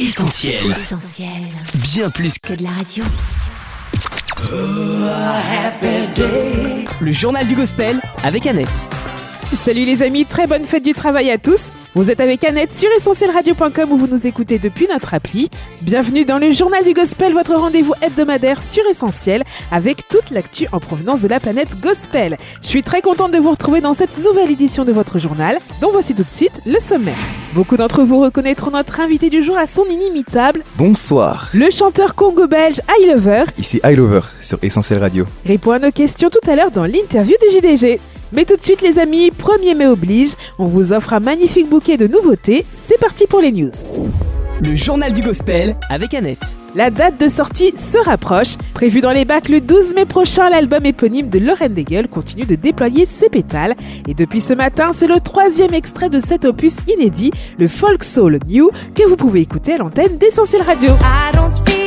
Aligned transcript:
Essentiel. 0.00 0.54
Essentiel. 0.70 1.28
Bien 1.74 2.08
plus 2.08 2.38
Que 2.38 2.54
de 2.54 2.62
la 2.62 2.70
radio. 2.70 3.04
Le 7.00 7.12
journal 7.12 7.46
du 7.46 7.54
gospel 7.54 8.00
avec 8.22 8.46
Annette. 8.46 8.88
Salut 9.54 9.84
les 9.84 10.00
amis, 10.00 10.24
très 10.24 10.46
bonne 10.46 10.64
fête 10.64 10.84
du 10.84 10.94
travail 10.94 11.30
à 11.30 11.36
tous. 11.36 11.70
Vous 11.96 12.08
êtes 12.08 12.20
avec 12.20 12.44
Annette 12.44 12.72
sur 12.72 12.88
essentielradio.com 12.98 13.90
où 13.90 13.96
vous 13.98 14.06
nous 14.06 14.24
écoutez 14.24 14.60
depuis 14.60 14.86
notre 14.86 15.12
appli. 15.12 15.50
Bienvenue 15.82 16.24
dans 16.24 16.38
le 16.38 16.52
journal 16.52 16.84
du 16.84 16.92
gospel, 16.92 17.32
votre 17.32 17.52
rendez-vous 17.56 17.94
hebdomadaire 18.00 18.62
sur 18.62 18.86
Essentiel 18.88 19.42
avec 19.72 20.06
toute 20.06 20.30
l'actu 20.30 20.68
en 20.70 20.78
provenance 20.78 21.20
de 21.20 21.26
la 21.26 21.40
planète 21.40 21.80
gospel. 21.80 22.36
Je 22.62 22.68
suis 22.68 22.84
très 22.84 23.02
contente 23.02 23.32
de 23.32 23.38
vous 23.38 23.50
retrouver 23.50 23.80
dans 23.80 23.92
cette 23.92 24.18
nouvelle 24.24 24.52
édition 24.52 24.84
de 24.84 24.92
votre 24.92 25.18
journal, 25.18 25.58
dont 25.80 25.90
voici 25.90 26.14
tout 26.14 26.22
de 26.22 26.30
suite 26.30 26.60
le 26.64 26.78
sommaire. 26.78 27.16
Beaucoup 27.54 27.76
d'entre 27.76 28.04
vous 28.04 28.20
reconnaîtront 28.20 28.70
notre 28.70 29.00
invité 29.00 29.28
du 29.28 29.42
jour 29.42 29.58
à 29.58 29.66
son 29.66 29.84
inimitable, 29.86 30.62
Bonsoir, 30.76 31.50
le 31.54 31.70
chanteur 31.70 32.14
congo-belge 32.14 32.80
I 33.00 33.10
Lover, 33.12 33.46
ici 33.58 33.80
I 33.84 33.96
Lover 33.96 34.20
sur 34.40 34.58
Essentiel 34.62 35.00
Radio. 35.00 35.26
répond 35.44 35.72
à 35.72 35.80
nos 35.80 35.90
questions 35.90 36.30
tout 36.30 36.48
à 36.48 36.54
l'heure 36.54 36.70
dans 36.70 36.84
l'interview 36.84 37.34
du 37.42 37.56
JDG. 37.56 37.98
Mais 38.32 38.44
tout 38.44 38.56
de 38.56 38.62
suite 38.62 38.82
les 38.82 38.98
amis, 38.98 39.30
1er 39.30 39.74
mai 39.74 39.86
oblige, 39.86 40.30
on 40.58 40.66
vous 40.66 40.92
offre 40.92 41.12
un 41.12 41.20
magnifique 41.20 41.68
bouquet 41.68 41.96
de 41.96 42.06
nouveautés. 42.06 42.64
C'est 42.76 42.98
parti 42.98 43.26
pour 43.26 43.40
les 43.40 43.52
news. 43.52 43.72
Le 44.62 44.74
journal 44.74 45.14
du 45.14 45.22
gospel 45.22 45.74
avec 45.88 46.12
Annette. 46.12 46.58
La 46.74 46.90
date 46.90 47.18
de 47.18 47.30
sortie 47.30 47.72
se 47.76 47.96
rapproche. 47.96 48.56
Prévu 48.74 49.00
dans 49.00 49.10
les 49.10 49.24
bacs 49.24 49.48
le 49.48 49.60
12 49.60 49.94
mai 49.94 50.04
prochain, 50.04 50.50
l'album 50.50 50.84
éponyme 50.84 51.30
de 51.30 51.38
Lauren 51.38 51.70
Daigle 51.70 52.08
continue 52.08 52.44
de 52.44 52.56
déployer 52.56 53.06
ses 53.06 53.30
pétales. 53.30 53.74
Et 54.06 54.12
depuis 54.12 54.42
ce 54.42 54.52
matin, 54.52 54.90
c'est 54.92 55.06
le 55.06 55.18
troisième 55.18 55.72
extrait 55.72 56.10
de 56.10 56.20
cet 56.20 56.44
opus 56.44 56.76
inédit, 56.88 57.32
le 57.58 57.68
Folk 57.68 58.04
Soul 58.04 58.38
New, 58.46 58.70
que 58.94 59.08
vous 59.08 59.16
pouvez 59.16 59.40
écouter 59.40 59.72
à 59.72 59.78
l'antenne 59.78 60.18
d'Essentiel 60.18 60.62
Radio. 60.62 60.90
I 60.90 61.32
don't 61.34 61.50
see 61.50 61.79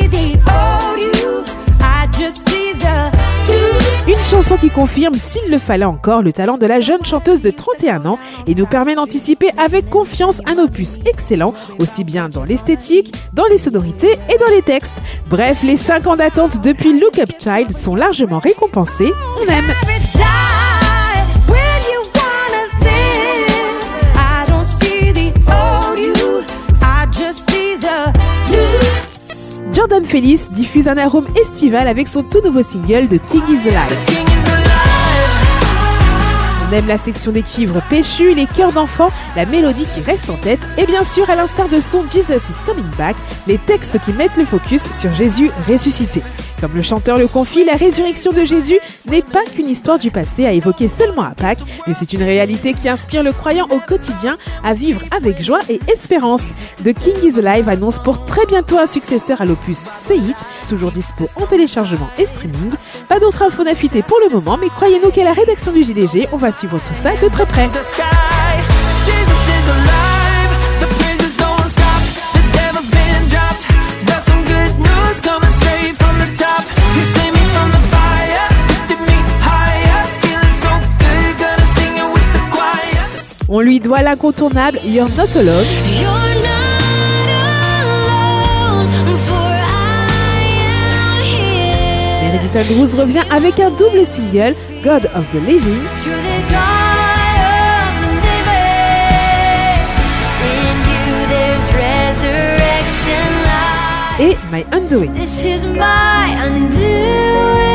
Une 4.06 4.22
chanson 4.26 4.58
qui 4.58 4.70
confirme, 4.70 5.14
s'il 5.16 5.50
le 5.50 5.58
fallait 5.58 5.86
encore, 5.86 6.22
le 6.22 6.34
talent 6.34 6.58
de 6.58 6.66
la 6.66 6.82
jeune 6.82 7.06
chanteuse 7.06 7.42
de 7.42 7.52
31 7.52 8.06
ans 8.06 8.20
et 8.48 8.54
nous 8.54 8.66
permet 8.66 8.96
d'anticiper 8.96 9.48
avec 9.58 9.90
confiance 9.90 10.42
un 10.46 10.62
opus 10.62 11.00
excellent, 11.06 11.54
aussi 11.80 12.04
bien 12.04 12.28
dans 12.28 12.44
l'esthétique, 12.44 13.14
dans 13.32 13.46
les 13.46 13.58
sonorités 13.58 14.12
et 14.34 14.38
dans 14.40 14.50
les 14.54 14.62
textes. 14.62 15.02
Bref, 15.30 15.64
les 15.64 15.78
5 15.78 16.08
ans 16.08 16.18
d'attente 16.18 16.62
depuis 16.62 17.00
Look 17.00 17.18
Up 17.18 17.32
Child 17.40 17.72
sont 17.72 17.96
largement 17.96 18.40
récompensés. 18.40 19.12
On 19.42 19.48
aime. 19.48 19.74
Jordan 29.84 30.06
Felice 30.06 30.50
diffuse 30.50 30.88
un 30.88 30.98
arôme 30.98 31.26
estival 31.36 31.90
avec 31.90 32.08
son 32.08 32.24
tout 32.24 32.40
nouveau 32.42 32.64
single 32.64 33.10
de 33.10 33.18
King 33.18 33.42
is 33.50 33.68
Alive. 33.68 33.98
King 34.06 34.26
is 34.28 34.50
alive. 34.50 34.70
On 36.70 36.74
aime 36.74 36.88
la 36.88 36.98
section 36.98 37.34
des 37.34 37.42
cuivres 37.42 37.82
péchus, 37.90 38.34
les 38.34 38.46
chœurs 38.46 38.72
d'enfants, 38.72 39.12
la 39.36 39.46
mélodie 39.46 39.86
qui 39.94 40.00
reste 40.00 40.30
en 40.30 40.38
tête 40.38 40.62
et 40.78 40.86
bien 40.86 41.04
sûr, 41.04 41.30
à 41.30 41.36
l'instar 41.36 41.68
de 41.68 41.82
son 41.82 42.06
Jesus 42.10 42.34
is 42.34 42.66
Coming 42.66 42.90
Back, 42.98 43.18
les 43.46 43.58
textes 43.58 44.00
qui 44.06 44.14
mettent 44.14 44.38
le 44.38 44.46
focus 44.46 44.90
sur 44.90 45.14
Jésus 45.14 45.52
ressuscité. 45.68 46.24
Comme 46.64 46.78
le 46.78 46.82
chanteur 46.82 47.18
le 47.18 47.28
confie, 47.28 47.66
la 47.66 47.76
résurrection 47.76 48.32
de 48.32 48.46
Jésus 48.46 48.80
n'est 49.12 49.22
pas 49.22 49.44
qu'une 49.54 49.68
histoire 49.68 50.00
du 50.00 50.12
passé 50.12 50.46
à 50.46 50.54
évoquer 50.54 50.88
seulement 50.88 51.24
à 51.24 51.32
Pâques, 51.32 51.60
mais 51.86 51.94
c'est 51.94 52.14
une 52.14 52.24
réalité 52.24 52.74
qui 52.74 52.88
inspire 52.88 53.22
le 53.22 53.34
croyant 53.34 53.68
au 53.70 53.80
quotidien 53.80 54.38
à 54.64 54.74
vivre 54.74 55.02
avec 55.12 55.44
joie 55.44 55.60
et 55.68 55.82
espérance. 55.92 56.44
The 56.86 56.94
King 56.98 57.16
is 57.22 57.38
Alive 57.46 57.68
annonce 57.68 58.00
pour 58.00 58.24
très 58.24 58.46
bientôt 58.46 58.78
un 58.78 58.86
successeur 58.86 59.42
à 59.42 59.46
l'opus 59.46 59.88
C'est 60.08 60.16
It, 60.16 60.38
toujours 60.70 60.92
dispo 60.92 61.28
en 61.36 61.46
téléchargement 61.48 62.08
et 62.18 62.28
streaming. 62.28 62.72
Pas 63.10 63.20
d'autres 63.20 63.42
infos 63.44 63.66
d'affûter 63.66 64.02
pour 64.02 64.20
le 64.26 64.34
moment, 64.34 64.58
mais 64.58 64.70
croyez-nous 64.70 65.12
qu'à 65.12 65.26
la 65.26 65.34
rédaction 65.34 65.74
du 65.74 65.84
JDG, 65.84 66.30
on 66.32 66.38
va 66.38 66.54
suivre 66.54 66.80
tout 66.80 66.94
ça 66.94 67.12
de 67.22 67.28
très 67.28 67.46
près. 67.46 67.68
On 83.56 83.60
lui 83.60 83.80
doit 83.80 84.02
l'incontournable 84.02 84.80
You're 84.84 85.08
Not 85.10 85.38
Alone. 85.38 85.68
Meredith 92.24 92.56
Andrews 92.56 93.00
revient 93.00 93.22
avec 93.30 93.60
un 93.60 93.70
double 93.70 94.08
single, 94.08 94.56
God 94.84 95.08
of 95.14 95.24
the 95.34 95.46
Living, 95.46 95.84
et 104.20 104.36
My 104.52 104.66
Undoing. 104.72 105.14
This 105.14 105.44
is 105.44 105.64
my 105.64 106.36
undoing. 106.44 107.73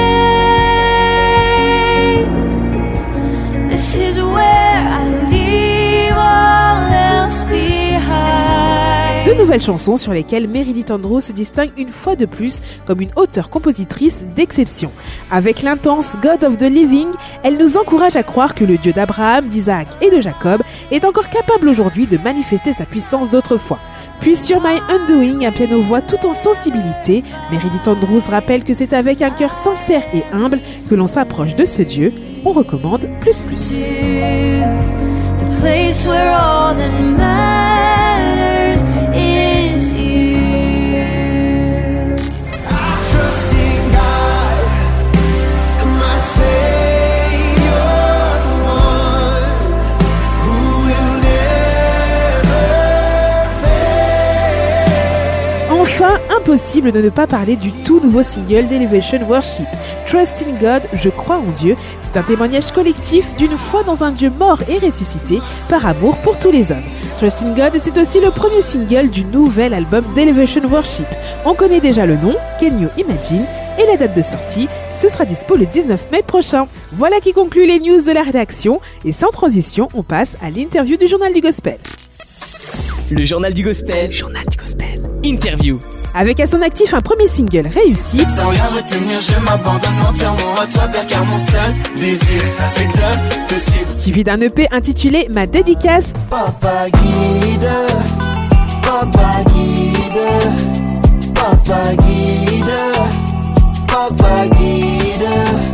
Nouvelles 9.49 9.63
chansons 9.63 9.97
sur 9.97 10.13
lesquelles 10.13 10.47
Meredith 10.47 10.91
Andrews 10.91 11.23
se 11.23 11.33
distingue 11.33 11.71
une 11.79 11.89
fois 11.89 12.17
de 12.17 12.27
plus 12.27 12.61
comme 12.85 13.01
une 13.01 13.09
auteure-compositrice 13.17 14.27
d'exception. 14.37 14.93
Avec 15.31 15.63
l'intense 15.63 16.19
God 16.23 16.45
of 16.45 16.59
the 16.59 16.65
Living, 16.71 17.07
elle 17.43 17.57
nous 17.57 17.79
encourage 17.79 18.15
à 18.15 18.23
croire 18.23 18.55
que 18.55 18.65
le 18.65 18.77
Dieu 18.77 18.93
d'Abraham, 18.93 19.49
d'Isaac 19.49 19.89
et 20.03 20.11
de 20.15 20.21
Jacob 20.21 20.61
est 20.91 21.03
encore 21.07 21.31
capable 21.31 21.71
aujourd'hui 21.71 22.07
de 22.07 22.19
manifester 22.19 22.75
sa 22.75 22.85
puissance 22.85 23.31
d'autrefois. 23.31 23.79
Puis 24.21 24.37
sur 24.37 24.61
My 24.61 24.81
Undoing, 24.91 25.47
un 25.47 25.53
piano-voix 25.53 26.03
tout 26.03 26.27
en 26.27 26.35
sensibilité, 26.35 27.25
Meredith 27.51 27.89
Andrews 27.89 28.21
rappelle 28.29 28.65
que 28.65 28.75
c'est 28.75 28.93
avec 28.93 29.23
un 29.23 29.31
cœur 29.31 29.55
sincère 29.55 30.03
et 30.13 30.25
humble 30.31 30.61
que 30.91 30.95
l'on 30.95 31.07
s'approche 31.07 31.55
de 31.55 31.65
ce 31.65 31.81
Dieu. 31.81 32.13
On 32.45 32.53
recommande 32.53 33.09
plus 33.23 33.41
plus. 33.41 33.81
Impossible 56.49 56.93
de 56.93 57.03
ne 57.03 57.11
pas 57.11 57.27
parler 57.27 57.57
du 57.57 57.71
tout 57.71 58.01
nouveau 58.01 58.23
single 58.23 58.69
d'Elevation 58.69 59.21
Worship. 59.29 59.67
Trust 60.07 60.47
in 60.49 60.53
God, 60.59 60.83
je 60.95 61.11
crois 61.11 61.37
en 61.37 61.51
Dieu. 61.59 61.77
C'est 62.01 62.17
un 62.17 62.23
témoignage 62.23 62.73
collectif 62.73 63.37
d'une 63.37 63.55
foi 63.57 63.83
dans 63.83 64.03
un 64.03 64.13
Dieu 64.13 64.31
mort 64.31 64.63
et 64.67 64.79
ressuscité 64.79 65.41
par 65.69 65.85
amour 65.85 66.17
pour 66.19 66.39
tous 66.39 66.51
les 66.51 66.73
hommes. 66.73 66.79
Trust 67.19 67.43
in 67.43 67.53
God, 67.53 67.79
c'est 67.79 67.99
aussi 67.99 68.19
le 68.21 68.31
premier 68.31 68.63
single 68.63 69.11
du 69.11 69.27
nouvel 69.27 69.75
album 69.75 70.03
d'Elevation 70.15 70.63
Worship. 70.71 71.07
On 71.45 71.53
connaît 71.53 71.81
déjà 71.81 72.07
le 72.07 72.17
nom, 72.17 72.35
Can 72.59 72.79
You 72.81 72.89
Imagine, 72.97 73.45
et 73.79 73.87
la 73.87 73.99
date 73.99 74.17
de 74.17 74.23
sortie, 74.23 74.69
ce 74.99 75.11
sera 75.11 75.27
dispo 75.27 75.55
le 75.55 75.67
19 75.67 76.11
mai 76.11 76.23
prochain. 76.23 76.67
Voilà 76.93 77.21
qui 77.21 77.35
conclut 77.35 77.67
les 77.67 77.79
news 77.79 78.01
de 78.01 78.13
la 78.13 78.23
rédaction. 78.23 78.81
Et 79.05 79.13
sans 79.13 79.29
transition, 79.29 79.89
on 79.93 80.03
passe 80.03 80.37
à 80.41 80.49
l'interview 80.49 80.97
du 80.97 81.09
journal 81.09 81.35
du 81.35 81.43
gospel. 81.43 81.77
Le 83.11 83.25
journal 83.25 83.53
du 83.53 83.63
gospel. 83.63 84.11
Journal 84.11 84.47
du 84.51 84.57
gospel. 84.57 85.03
Interview. 85.23 85.79
Avec 86.15 86.41
à 86.41 86.47
son 86.47 86.63
actif 86.63 86.95
un 86.95 87.01
premier 87.01 87.29
single 87.29 87.69
réussi, 87.73 88.19
Sans 88.35 88.49
rien 88.49 88.65
retenir, 88.75 89.21
je 89.21 89.39
m'abandonne 89.41 90.01
entièrement 90.09 90.55
à 90.61 90.67
toi, 90.67 90.83
Père, 90.89 91.07
car 91.07 91.25
mon 91.25 91.39
seul 91.39 91.75
désir, 91.97 92.43
c'est 92.67 92.87
de 92.89 93.47
te 93.47 93.55
suivre. 93.61 93.89
suivi 93.97 94.25
d'un 94.25 94.41
EP 94.41 94.67
intitulé 94.73 95.29
Ma 95.33 95.47
dédicace 95.47 96.07
Papa 96.29 96.87
guide, 96.91 97.69
papa 98.83 99.45
guide, 99.55 101.35
papa 101.35 101.95
guide, 101.95 102.73
papa 103.87 104.47
guide. 104.59 105.29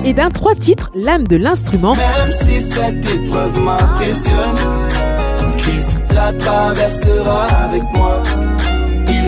et 0.04 0.12
d'un 0.12 0.30
trois 0.30 0.54
titres, 0.54 0.90
L'âme 0.94 1.26
de 1.26 1.36
l'instrument, 1.36 1.94
Même 1.94 2.30
si 2.32 2.62
cette 2.62 3.08
épreuve 3.08 3.58
m'impressionne, 3.60 4.58
Christ 5.58 5.90
la 6.14 6.32
traversera 6.34 7.46
avec 7.64 7.82
moi. 7.94 8.22
Il 9.08 9.24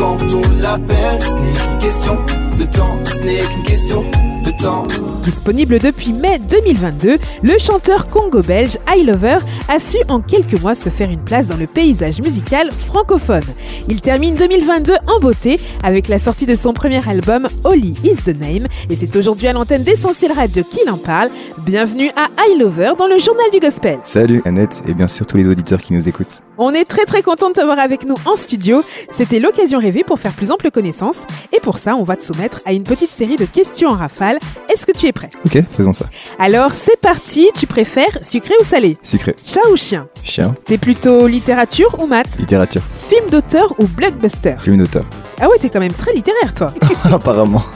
quand 0.00 0.18
on 0.34 0.62
l'appelle. 0.62 1.20
Ce 1.20 1.30
n'est 1.30 1.52
qu'une 1.52 1.78
question 1.78 2.16
de 2.58 2.64
temps, 2.64 2.98
ce 3.04 3.18
n'est 3.18 3.42
qu'une 3.42 3.62
question 3.62 4.02
de 4.44 4.50
temps. 4.62 4.86
Disponible 5.22 5.78
depuis 5.78 6.14
mai 6.14 6.38
2022, 6.38 7.18
le 7.42 7.58
chanteur 7.58 8.08
congo-belge 8.08 8.78
I 8.88 9.04
Lover 9.04 9.36
a 9.68 9.78
su 9.78 9.98
en 10.08 10.20
quelques 10.20 10.58
mois 10.58 10.74
se 10.74 10.88
faire 10.88 11.10
une 11.10 11.20
place 11.20 11.46
dans 11.46 11.58
le 11.58 11.66
paysage 11.66 12.22
musical 12.22 12.72
francophone. 12.72 13.44
Il 13.88 14.00
termine 14.00 14.36
2022 14.36 14.94
en 15.06 15.20
beauté 15.20 15.60
avec 15.82 16.08
la 16.08 16.18
sortie 16.18 16.46
de 16.46 16.56
son 16.56 16.72
premier 16.72 17.06
album 17.06 17.46
Holy 17.64 17.94
is 18.02 18.22
the 18.24 18.28
Name 18.40 18.66
et 18.88 18.96
c'est 18.96 19.14
aujourd'hui 19.16 19.48
à 19.48 19.52
l'antenne 19.52 19.82
d'Essentiel 19.82 20.32
Radio 20.32 20.64
qu'il 20.64 20.88
en 20.88 20.96
parle. 20.96 21.28
Bienvenue 21.66 22.10
à 22.16 22.28
I 22.48 22.58
Lover 22.58 22.92
dans 22.98 23.06
le 23.06 23.18
journal 23.18 23.46
du 23.52 23.60
gospel. 23.60 23.98
Salut 24.04 24.40
Annette 24.46 24.80
et 24.88 24.94
bien 24.94 25.08
sûr 25.08 25.26
tous 25.26 25.36
les 25.36 25.50
auditeurs 25.50 25.82
qui 25.82 25.92
nous 25.92 26.08
écoutent. 26.08 26.42
On 26.62 26.74
est 26.74 26.84
très 26.84 27.06
très 27.06 27.22
content 27.22 27.48
de 27.48 27.54
t'avoir 27.54 27.78
avec 27.78 28.04
nous 28.04 28.16
en 28.26 28.36
studio. 28.36 28.84
C'était 29.10 29.38
l'occasion 29.40 29.78
rêvée 29.78 30.04
pour 30.04 30.20
faire 30.20 30.32
plus 30.32 30.50
ample 30.50 30.70
connaissance 30.70 31.20
et 31.56 31.60
pour 31.60 31.78
ça 31.78 31.96
on 31.96 32.02
va 32.02 32.16
te 32.16 32.22
soumettre 32.22 32.60
à 32.66 32.74
une 32.74 32.82
petite 32.82 33.10
série 33.10 33.36
de 33.36 33.46
questions 33.46 33.88
en 33.88 33.94
rafale. 33.96 34.38
Est-ce 34.70 34.84
que 34.84 34.92
tu 34.92 35.06
es 35.06 35.12
prêt? 35.12 35.30
Ok, 35.46 35.58
faisons 35.74 35.94
ça. 35.94 36.04
Alors 36.38 36.74
c'est 36.74 37.00
parti, 37.00 37.48
tu 37.58 37.66
préfères 37.66 38.18
sucré 38.20 38.52
ou 38.60 38.64
salé? 38.64 38.98
Sucré, 39.02 39.34
Chat 39.42 39.66
ou 39.72 39.76
chien? 39.78 40.06
Chien, 40.22 40.54
T'es 40.66 40.76
plutôt 40.76 41.26
littérature 41.26 41.96
ou 41.98 42.06
maths? 42.06 42.36
Littérature, 42.38 42.82
Film 43.08 43.30
d'auteur 43.30 43.74
ou 43.78 43.86
blockbuster? 43.86 44.56
Film 44.60 44.76
d'auteur. 44.76 45.04
Ah 45.40 45.48
ouais, 45.48 45.56
t'es 45.58 45.70
quand 45.70 45.80
même 45.80 45.94
très 45.94 46.12
littéraire 46.12 46.52
toi. 46.52 46.74
Apparemment. 47.10 47.62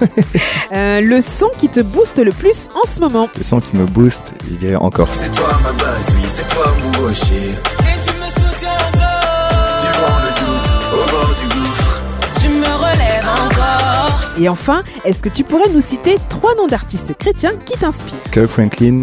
Euh, 0.72 1.00
le 1.00 1.20
son 1.20 1.50
qui 1.58 1.68
te 1.68 1.78
booste 1.80 2.18
le 2.18 2.32
plus 2.32 2.66
en 2.74 2.84
ce 2.84 2.98
moment. 2.98 3.28
Le 3.36 3.44
son 3.44 3.60
qui 3.60 3.76
me 3.76 3.84
booste, 3.86 4.32
je 4.50 4.56
dirais 4.56 4.74
encore. 4.74 5.06
C'est 5.12 5.30
toi 5.30 5.50
ma 5.62 5.72
base, 5.72 6.08
oui, 6.16 6.28
c'est 6.34 6.48
toi 6.48 6.74
mon 6.82 7.06
rocher. 7.06 7.54
Et 14.38 14.48
enfin, 14.48 14.82
est-ce 15.04 15.22
que 15.22 15.28
tu 15.28 15.44
pourrais 15.44 15.68
nous 15.72 15.80
citer 15.80 16.16
trois 16.28 16.54
noms 16.56 16.66
d'artistes 16.66 17.14
chrétiens 17.16 17.52
qui 17.64 17.78
t'inspirent 17.78 18.22
Kirk 18.32 18.48
Franklin, 18.48 19.02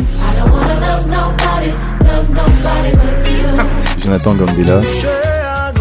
Jonathan 3.98 4.34
Gambella, 4.34 4.82
J'ai 4.82 5.08
un 5.08 5.72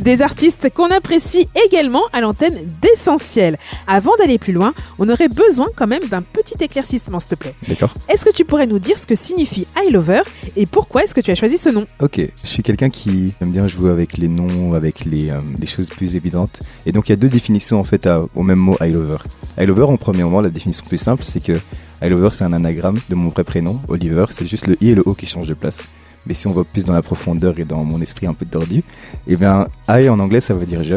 des 0.00 0.22
artistes 0.22 0.70
qu'on 0.72 0.90
apprécie 0.90 1.46
également 1.66 2.02
à 2.12 2.20
l'antenne 2.20 2.56
d'essentiel. 2.80 3.58
Avant 3.86 4.12
d'aller 4.18 4.38
plus 4.38 4.52
loin, 4.54 4.72
on 4.98 5.08
aurait 5.08 5.28
besoin 5.28 5.66
quand 5.76 5.86
même 5.86 6.02
d'un 6.04 6.22
petit 6.22 6.54
éclaircissement, 6.60 7.20
s'il 7.20 7.28
te 7.30 7.34
plaît. 7.34 7.54
D'accord 7.68 7.92
Est-ce 8.08 8.24
que 8.24 8.32
tu 8.34 8.44
pourrais 8.44 8.66
nous 8.66 8.78
dire 8.78 8.98
ce 8.98 9.06
que 9.06 9.14
signifie 9.14 9.66
I 9.76 9.90
Lover 9.90 10.22
et 10.56 10.64
pourquoi 10.66 11.04
est-ce 11.04 11.14
que 11.14 11.20
tu 11.20 11.30
as 11.30 11.34
choisi 11.34 11.58
ce 11.58 11.68
nom? 11.68 11.86
Ok, 12.00 12.18
je 12.42 12.48
suis 12.48 12.62
quelqu'un 12.62 12.88
qui 12.88 13.34
aime 13.42 13.50
bien 13.52 13.66
jouer 13.66 13.90
avec 13.90 14.16
les 14.16 14.28
noms, 14.28 14.72
avec 14.74 15.04
les, 15.04 15.30
euh, 15.30 15.40
les 15.60 15.66
choses 15.66 15.88
plus 15.90 16.16
évidentes. 16.16 16.60
Et 16.86 16.92
donc 16.92 17.08
il 17.08 17.12
y 17.12 17.14
a 17.14 17.16
deux 17.16 17.28
définitions 17.28 17.78
en 17.78 17.84
fait 17.84 18.06
à- 18.06 18.24
au 18.34 18.42
même 18.42 18.58
mot 18.58 18.76
I 18.80 18.90
lover. 18.90 19.18
I 19.60 19.66
lover 19.66 19.82
en 19.84 19.96
premier 19.98 20.22
moment, 20.24 20.40
la 20.40 20.50
définition 20.50 20.84
plus 20.86 20.98
simple, 20.98 21.22
c'est 21.22 21.40
que 21.42 21.52
I 22.02 22.08
lover 22.08 22.30
c'est 22.32 22.44
un 22.44 22.52
anagramme 22.52 22.98
de 23.08 23.14
mon 23.14 23.28
vrai 23.28 23.44
prénom, 23.44 23.80
Oliver. 23.88 24.24
C'est 24.30 24.46
juste 24.46 24.66
le 24.68 24.76
i 24.80 24.90
et 24.90 24.94
le 24.94 25.02
o 25.06 25.14
qui 25.14 25.26
changent 25.26 25.48
de 25.48 25.54
place. 25.54 25.86
Mais 26.26 26.34
si 26.34 26.46
on 26.46 26.52
va 26.52 26.64
plus 26.64 26.84
dans 26.84 26.92
la 26.92 27.02
profondeur 27.02 27.58
et 27.58 27.64
dans 27.64 27.84
mon 27.84 28.00
esprit 28.00 28.26
un 28.26 28.34
peu 28.34 28.46
tordu, 28.46 28.82
eh 29.26 29.36
bien 29.36 29.66
I 29.88 30.08
en 30.08 30.18
anglais 30.18 30.40
ça 30.40 30.54
veut 30.54 30.66
dire 30.66 30.82
je. 30.82 30.96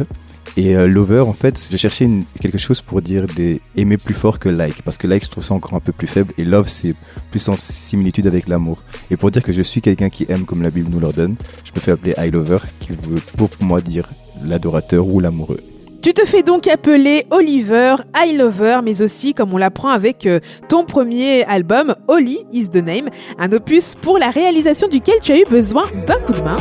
Et 0.57 0.75
euh, 0.75 0.87
lover 0.87 1.21
en 1.21 1.33
fait, 1.33 1.67
je 1.71 1.77
cherchais 1.77 2.09
quelque 2.41 2.57
chose 2.57 2.81
pour 2.81 3.01
dire 3.01 3.27
des 3.27 3.61
aimer 3.75 3.97
plus 3.97 4.13
fort 4.13 4.39
que 4.39 4.49
like 4.49 4.81
parce 4.81 4.97
que 4.97 5.07
like 5.07 5.23
je 5.23 5.29
trouve 5.29 5.43
ça 5.43 5.53
encore 5.53 5.73
un 5.73 5.79
peu 5.79 5.91
plus 5.91 6.07
faible 6.07 6.33
et 6.37 6.43
love 6.43 6.67
c'est 6.67 6.95
plus 7.31 7.47
en 7.49 7.55
similitude 7.55 8.27
avec 8.27 8.47
l'amour. 8.47 8.83
Et 9.11 9.17
pour 9.17 9.31
dire 9.31 9.43
que 9.43 9.53
je 9.53 9.61
suis 9.61 9.81
quelqu'un 9.81 10.09
qui 10.09 10.25
aime 10.29 10.45
comme 10.45 10.61
la 10.61 10.69
Bible 10.69 10.89
nous 10.91 10.99
l'ordonne, 10.99 11.35
je 11.63 11.71
me 11.75 11.79
fais 11.79 11.91
appeler 11.91 12.13
I 12.17 12.31
Lover, 12.31 12.59
qui 12.79 12.91
veut 12.91 13.21
pour 13.37 13.49
moi 13.61 13.81
dire 13.81 14.09
l'adorateur 14.43 15.07
ou 15.07 15.19
l'amoureux. 15.19 15.61
Tu 16.01 16.13
te 16.13 16.25
fais 16.25 16.43
donc 16.43 16.67
appeler 16.67 17.25
Oliver, 17.29 17.95
I 18.15 18.37
Lover, 18.37 18.79
mais 18.83 19.01
aussi, 19.01 19.33
comme 19.33 19.53
on 19.53 19.57
l'apprend 19.57 19.89
avec 19.89 20.25
euh, 20.25 20.39
ton 20.69 20.85
premier 20.85 21.43
album, 21.43 21.93
Holy 22.07 22.45
is 22.53 22.69
the 22.69 22.77
Name, 22.77 23.09
un 23.37 23.51
opus 23.51 23.95
pour 23.95 24.17
la 24.17 24.29
réalisation 24.29 24.87
duquel 24.87 25.15
tu 25.21 25.33
as 25.33 25.39
eu 25.39 25.43
besoin 25.49 25.83
d'un 26.07 26.15
coup 26.19 26.33
de 26.33 26.41
main. 26.41 26.55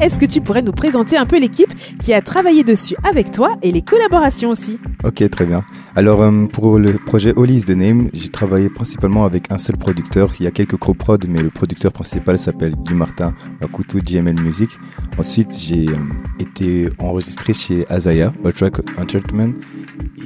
Est-ce 0.00 0.16
que 0.16 0.26
tu 0.26 0.40
pourrais 0.40 0.62
nous 0.62 0.72
présenter 0.72 1.16
un 1.16 1.26
peu 1.26 1.40
l'équipe 1.40 1.74
qui 1.98 2.14
a 2.14 2.22
travaillé 2.22 2.62
dessus 2.62 2.94
avec 3.02 3.32
toi 3.32 3.56
et 3.62 3.72
les 3.72 3.82
collaborations 3.82 4.50
aussi 4.50 4.78
Ok, 5.02 5.28
très 5.28 5.44
bien. 5.44 5.64
Alors 5.96 6.22
euh, 6.22 6.46
pour 6.46 6.78
le 6.78 6.92
projet 6.92 7.32
Holy 7.34 7.56
is 7.56 7.64
the 7.64 7.70
Name, 7.70 8.08
j'ai 8.12 8.28
travaillé 8.28 8.68
principalement 8.68 9.24
avec 9.24 9.50
un 9.50 9.58
seul 9.58 9.76
producteur. 9.76 10.32
Il 10.38 10.44
y 10.44 10.46
a 10.46 10.52
quelques 10.52 10.76
coprods, 10.76 11.26
mais 11.28 11.40
le 11.40 11.50
producteur 11.50 11.92
principal 11.92 12.38
s'appelle 12.38 12.76
Guy 12.76 12.94
Martin, 12.94 13.34
Coutou 13.72 13.98
GML 13.98 14.40
Music. 14.40 14.70
Ensuite, 15.18 15.58
j'ai 15.58 15.88
euh, 15.88 15.96
été 16.38 16.88
enregistré 17.00 17.52
chez 17.52 17.84
Azaya, 17.90 18.32
A 18.44 18.52
Track 18.52 18.78
Entertainment, 19.00 19.54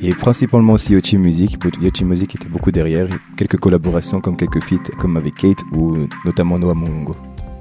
et 0.03 0.13
principalement 0.13 0.75
aussi 0.75 0.93
Yochi 0.93 1.17
Music. 1.17 1.57
Yochi 1.81 2.05
Music 2.05 2.35
était 2.35 2.49
beaucoup 2.49 2.73
derrière. 2.73 3.09
Quelques 3.39 3.59
collaborations 3.59 4.21
comme 4.21 4.37
quelques 4.37 4.63
feats, 4.63 4.91
comme 4.99 5.17
avec 5.17 5.37
Kate 5.37 5.63
ou 5.73 5.97
notamment 6.27 6.59
Noah 6.59 6.75
Mongo. 6.75 7.17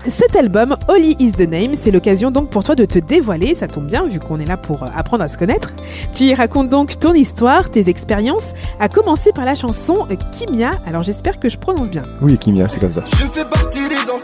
Cet 0.07 0.35
album, 0.35 0.75
Holy 0.87 1.15
is 1.19 1.33
the 1.33 1.47
Name, 1.47 1.75
c'est 1.75 1.91
l'occasion 1.91 2.31
donc 2.31 2.49
pour 2.49 2.63
toi 2.63 2.73
de 2.73 2.85
te 2.85 2.97
dévoiler, 2.97 3.53
ça 3.53 3.67
tombe 3.67 3.85
bien 3.85 4.07
vu 4.07 4.19
qu'on 4.19 4.39
est 4.39 4.45
là 4.45 4.57
pour 4.57 4.81
euh, 4.81 4.87
apprendre 4.95 5.23
à 5.23 5.27
se 5.27 5.37
connaître. 5.37 5.73
Tu 6.11 6.23
y 6.23 6.33
racontes 6.33 6.69
donc 6.69 6.97
ton 6.99 7.13
histoire, 7.13 7.69
tes 7.69 7.87
expériences, 7.87 8.53
à 8.79 8.89
commencer 8.89 9.31
par 9.31 9.45
la 9.45 9.53
chanson 9.53 10.07
Kimia, 10.31 10.81
alors 10.87 11.03
j'espère 11.03 11.39
que 11.39 11.49
je 11.49 11.57
prononce 11.59 11.91
bien. 11.91 12.03
Oui, 12.21 12.39
Kimia, 12.39 12.67
c'est 12.67 12.79
comme 12.79 12.89
ça. 12.89 13.03
Je 13.05 13.27
fais 13.27 13.45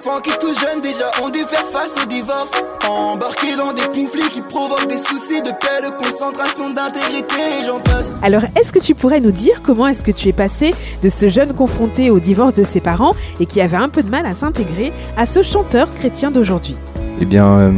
enfants 0.07 0.21
qui 0.21 0.31
tout 0.39 0.53
jeunes 0.53 0.81
déjà 0.81 1.05
ont 1.23 1.29
dû 1.29 1.39
faire 1.39 1.65
face 1.65 1.95
au 2.01 2.07
divorce 2.07 2.51
Embarqués 2.87 3.55
dans 3.57 3.73
des 3.73 3.81
conflits 3.81 4.29
qui 4.31 4.41
provoquent 4.41 4.87
des 4.87 4.97
soucis 4.97 5.41
de 5.41 5.49
paix, 5.49 5.81
de 5.83 6.03
concentration, 6.03 6.69
d'intégrité 6.69 7.35
et 7.61 7.65
j'en 7.65 7.79
passe 7.79 8.15
Alors 8.21 8.43
est-ce 8.55 8.71
que 8.71 8.79
tu 8.79 8.95
pourrais 8.95 9.19
nous 9.19 9.31
dire 9.31 9.61
comment 9.63 9.87
est-ce 9.87 10.03
que 10.03 10.11
tu 10.11 10.27
es 10.27 10.33
passé 10.33 10.73
de 11.03 11.09
ce 11.09 11.29
jeune 11.29 11.53
confronté 11.53 12.09
au 12.09 12.19
divorce 12.19 12.53
de 12.53 12.63
ses 12.63 12.81
parents 12.81 13.15
et 13.39 13.45
qui 13.45 13.61
avait 13.61 13.77
un 13.77 13.89
peu 13.89 14.03
de 14.03 14.09
mal 14.09 14.25
à 14.25 14.33
s'intégrer 14.33 14.91
à 15.17 15.25
ce 15.25 15.43
chanteur 15.43 15.93
chrétien 15.93 16.31
d'aujourd'hui? 16.31 16.75
Eh 17.19 17.25
bien, 17.25 17.59
euh, 17.59 17.71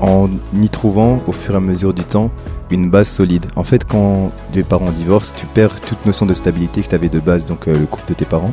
en 0.00 0.28
y 0.60 0.68
trouvant 0.68 1.20
au 1.26 1.32
fur 1.32 1.54
et 1.54 1.56
à 1.56 1.60
mesure 1.60 1.94
du 1.94 2.04
temps 2.04 2.30
une 2.70 2.90
base 2.90 3.08
solide. 3.08 3.46
En 3.56 3.64
fait, 3.64 3.84
quand 3.84 4.30
les 4.52 4.62
parents 4.62 4.90
divorcent, 4.90 5.34
tu 5.36 5.46
perds 5.46 5.80
toute 5.80 6.04
notion 6.04 6.26
de 6.26 6.34
stabilité 6.34 6.82
que 6.82 6.88
tu 6.88 6.94
avais 6.94 7.08
de 7.08 7.20
base, 7.20 7.46
donc 7.46 7.66
euh, 7.66 7.78
le 7.78 7.86
couple 7.86 8.08
de 8.08 8.14
tes 8.14 8.24
parents. 8.24 8.52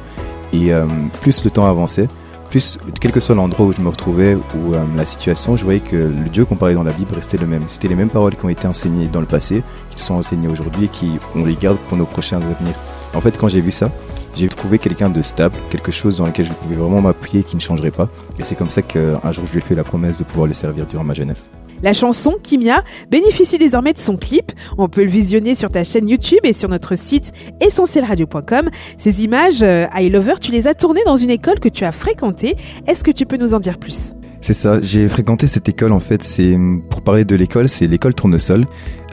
Et 0.54 0.74
euh, 0.74 0.86
plus 1.22 1.44
le 1.44 1.50
temps 1.50 1.66
avançait, 1.66 2.08
plus, 2.52 2.78
quel 3.00 3.12
que 3.14 3.22
soit 3.22 3.34
l'endroit 3.34 3.66
où 3.66 3.74
je 3.74 3.82
me 3.82 3.88
retrouvais 3.88 4.36
ou 4.36 4.74
euh, 4.74 4.84
la 4.96 5.06
situation, 5.06 5.56
je 5.56 5.64
voyais 5.64 5.80
que 5.80 5.96
le 5.96 6.30
Dieu 6.30 6.44
qu'on 6.44 6.58
parlait 6.58 6.76
dans 6.76 6.84
la 6.84 6.92
Bible 6.92 7.16
restait 7.16 7.38
le 7.38 7.48
même. 7.48 7.64
C'était 7.68 7.88
les 7.88 7.96
mêmes 7.96 8.10
paroles 8.10 8.36
qui 8.36 8.46
ont 8.46 8.50
été 8.50 8.68
enseignées 8.68 9.08
dans 9.08 9.22
le 9.22 9.26
passé, 9.26 9.64
qui 9.90 10.04
sont 10.04 10.16
enseignées 10.16 10.50
aujourd'hui 10.50 10.86
et 10.86 10.88
qui 10.90 11.14
on 11.34 11.46
les 11.46 11.56
garde 11.56 11.78
pour 11.88 11.98
nos 11.98 12.06
prochains 12.06 12.38
avenirs. 12.38 12.76
En 13.14 13.22
fait, 13.22 13.38
quand 13.38 13.48
j'ai 13.48 13.62
vu 13.62 13.72
ça, 13.72 13.90
j'ai 14.36 14.50
trouvé 14.50 14.80
quelqu'un 14.80 15.10
de 15.10 15.22
stable, 15.22 15.56
quelque 15.70 15.92
chose 15.92 16.18
dans 16.18 16.26
lequel 16.26 16.46
je 16.46 16.54
pouvais 16.54 16.76
vraiment 16.76 17.02
m'appuyer 17.02 17.44
qui 17.44 17.56
ne 17.56 17.62
changerait 17.62 17.92
pas. 17.92 18.10
Et 18.38 18.44
c'est 18.44 18.56
comme 18.56 18.70
ça 18.70 18.82
qu'un 18.82 19.32
jour 19.32 19.46
je 19.48 19.54
lui 19.54 19.60
ai 19.60 19.62
fait 19.62 19.76
la 19.76 19.86
promesse 19.86 20.18
de 20.18 20.26
pouvoir 20.26 20.48
le 20.48 20.54
servir 20.54 20.86
durant 20.86 21.06
ma 21.06 21.14
jeunesse. 21.14 21.50
La 21.84 21.94
chanson 21.94 22.36
Kimia 22.42 22.84
bénéficie 23.10 23.58
désormais 23.58 23.94
de 23.94 23.98
son 23.98 24.16
clip. 24.16 24.52
On 24.78 24.88
peut 24.88 25.04
le 25.04 25.10
visionner 25.10 25.56
sur 25.56 25.72
ta 25.72 25.84
chaîne 25.84 26.08
YouTube 26.08 26.42
et 26.44 26.54
sur 26.54 26.70
notre 26.70 26.96
site 26.96 27.32
essentielradio.com. 27.60 28.70
Ces 28.98 29.24
images, 29.24 29.64
euh, 29.64 29.88
I 29.96 30.10
Lover, 30.10 30.36
tu 30.40 30.52
les 30.52 30.68
as 30.68 30.76
tournées 30.76 31.04
dans 31.06 31.16
une 31.16 31.32
école 31.32 31.60
que 31.60 31.70
tu 31.70 31.84
as 31.84 31.92
fréquentée. 31.92 32.56
Est-ce 32.88 33.04
que 33.04 33.12
tu 33.12 33.26
peux 33.26 33.38
nous 33.38 33.54
en 33.54 33.60
dire 33.60 33.80
plus? 33.80 34.14
C'est 34.42 34.54
ça, 34.54 34.82
j'ai 34.82 35.08
fréquenté 35.08 35.46
cette 35.46 35.70
école 35.70 35.92
en 35.92 36.00
fait, 36.00 36.24
c'est 36.24 36.58
pour 36.90 37.04
parler 37.04 37.26
de 37.26 37.36
l'école, 37.36 37.70
c'est 37.70 37.86
l'école 37.86 38.16
Tournesol, 38.16 38.66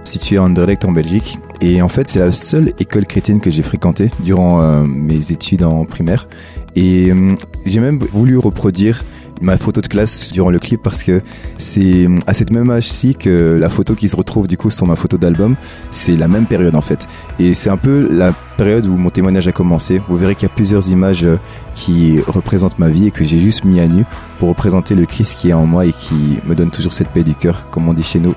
située 0.04 0.38
à 0.38 0.42
Anderlecht 0.42 0.87
en 0.87 0.92
Belgique. 0.92 1.38
Et 1.60 1.82
en 1.82 1.88
fait, 1.88 2.08
c'est 2.08 2.20
la 2.20 2.32
seule 2.32 2.72
école 2.78 3.06
chrétienne 3.06 3.40
que 3.40 3.50
j'ai 3.50 3.62
fréquentée 3.62 4.10
durant 4.20 4.62
euh, 4.62 4.84
mes 4.84 5.32
études 5.32 5.64
en 5.64 5.84
primaire. 5.84 6.28
Et 6.76 7.10
euh, 7.10 7.34
j'ai 7.66 7.80
même 7.80 7.98
voulu 7.98 8.38
reproduire 8.38 9.04
ma 9.40 9.57
photo 9.57 9.80
de 9.80 9.87
classe 9.87 10.33
durant 10.33 10.50
le 10.50 10.59
clip 10.59 10.83
parce 10.83 11.02
que 11.02 11.23
c'est 11.57 12.07
à 12.26 12.35
cette 12.35 12.50
même 12.50 12.71
âge-ci 12.71 13.14
que 13.14 13.57
la 13.61 13.68
photo 13.68 13.95
qui 13.95 14.09
se 14.09 14.16
retrouve 14.16 14.49
du 14.49 14.57
coup 14.57 14.71
sur 14.71 14.87
ma 14.87 14.97
photo 14.97 15.18
d'album, 15.18 15.57
c'est 15.90 16.16
la 16.16 16.28
même 16.28 16.47
période 16.47 16.75
en 16.75 16.80
fait. 16.80 17.07
Et 17.38 17.54
c'est 17.54 17.71
un 17.71 17.76
peu 17.76 18.09
la 18.11 18.33
période 18.57 18.87
où 18.87 18.97
mon 18.97 19.11
témoignage 19.11 19.49
a 19.49 19.52
commencé. 19.52 20.00
Vous 20.09 20.16
verrez 20.16 20.35
qu'il 20.35 20.49
y 20.49 20.50
a 20.50 20.54
plusieurs 20.54 20.90
images 20.90 21.25
euh, 21.25 21.37
qui 21.75 22.21
représentent 22.26 22.78
ma 22.78 22.88
vie 22.88 23.07
et 23.07 23.11
que 23.11 23.25
j'ai 23.25 23.38
juste 23.38 23.64
mis 23.64 23.80
à 23.80 23.87
nu 23.87 24.04
pour 24.38 24.49
représenter 24.49 24.95
le 24.95 25.07
Christ 25.07 25.38
qui 25.38 25.50
est 25.50 25.52
en 25.52 25.66
moi 25.66 25.87
et 25.87 25.92
qui 25.92 26.38
me 26.45 26.54
donne 26.54 26.71
toujours 26.71 26.92
cette 26.92 27.09
paix 27.09 27.23
du 27.23 27.35
cœur, 27.35 27.66
comme 27.71 27.88
on 27.88 27.95
dit 27.95 28.02
chez 28.02 28.18
nous, 28.21 28.35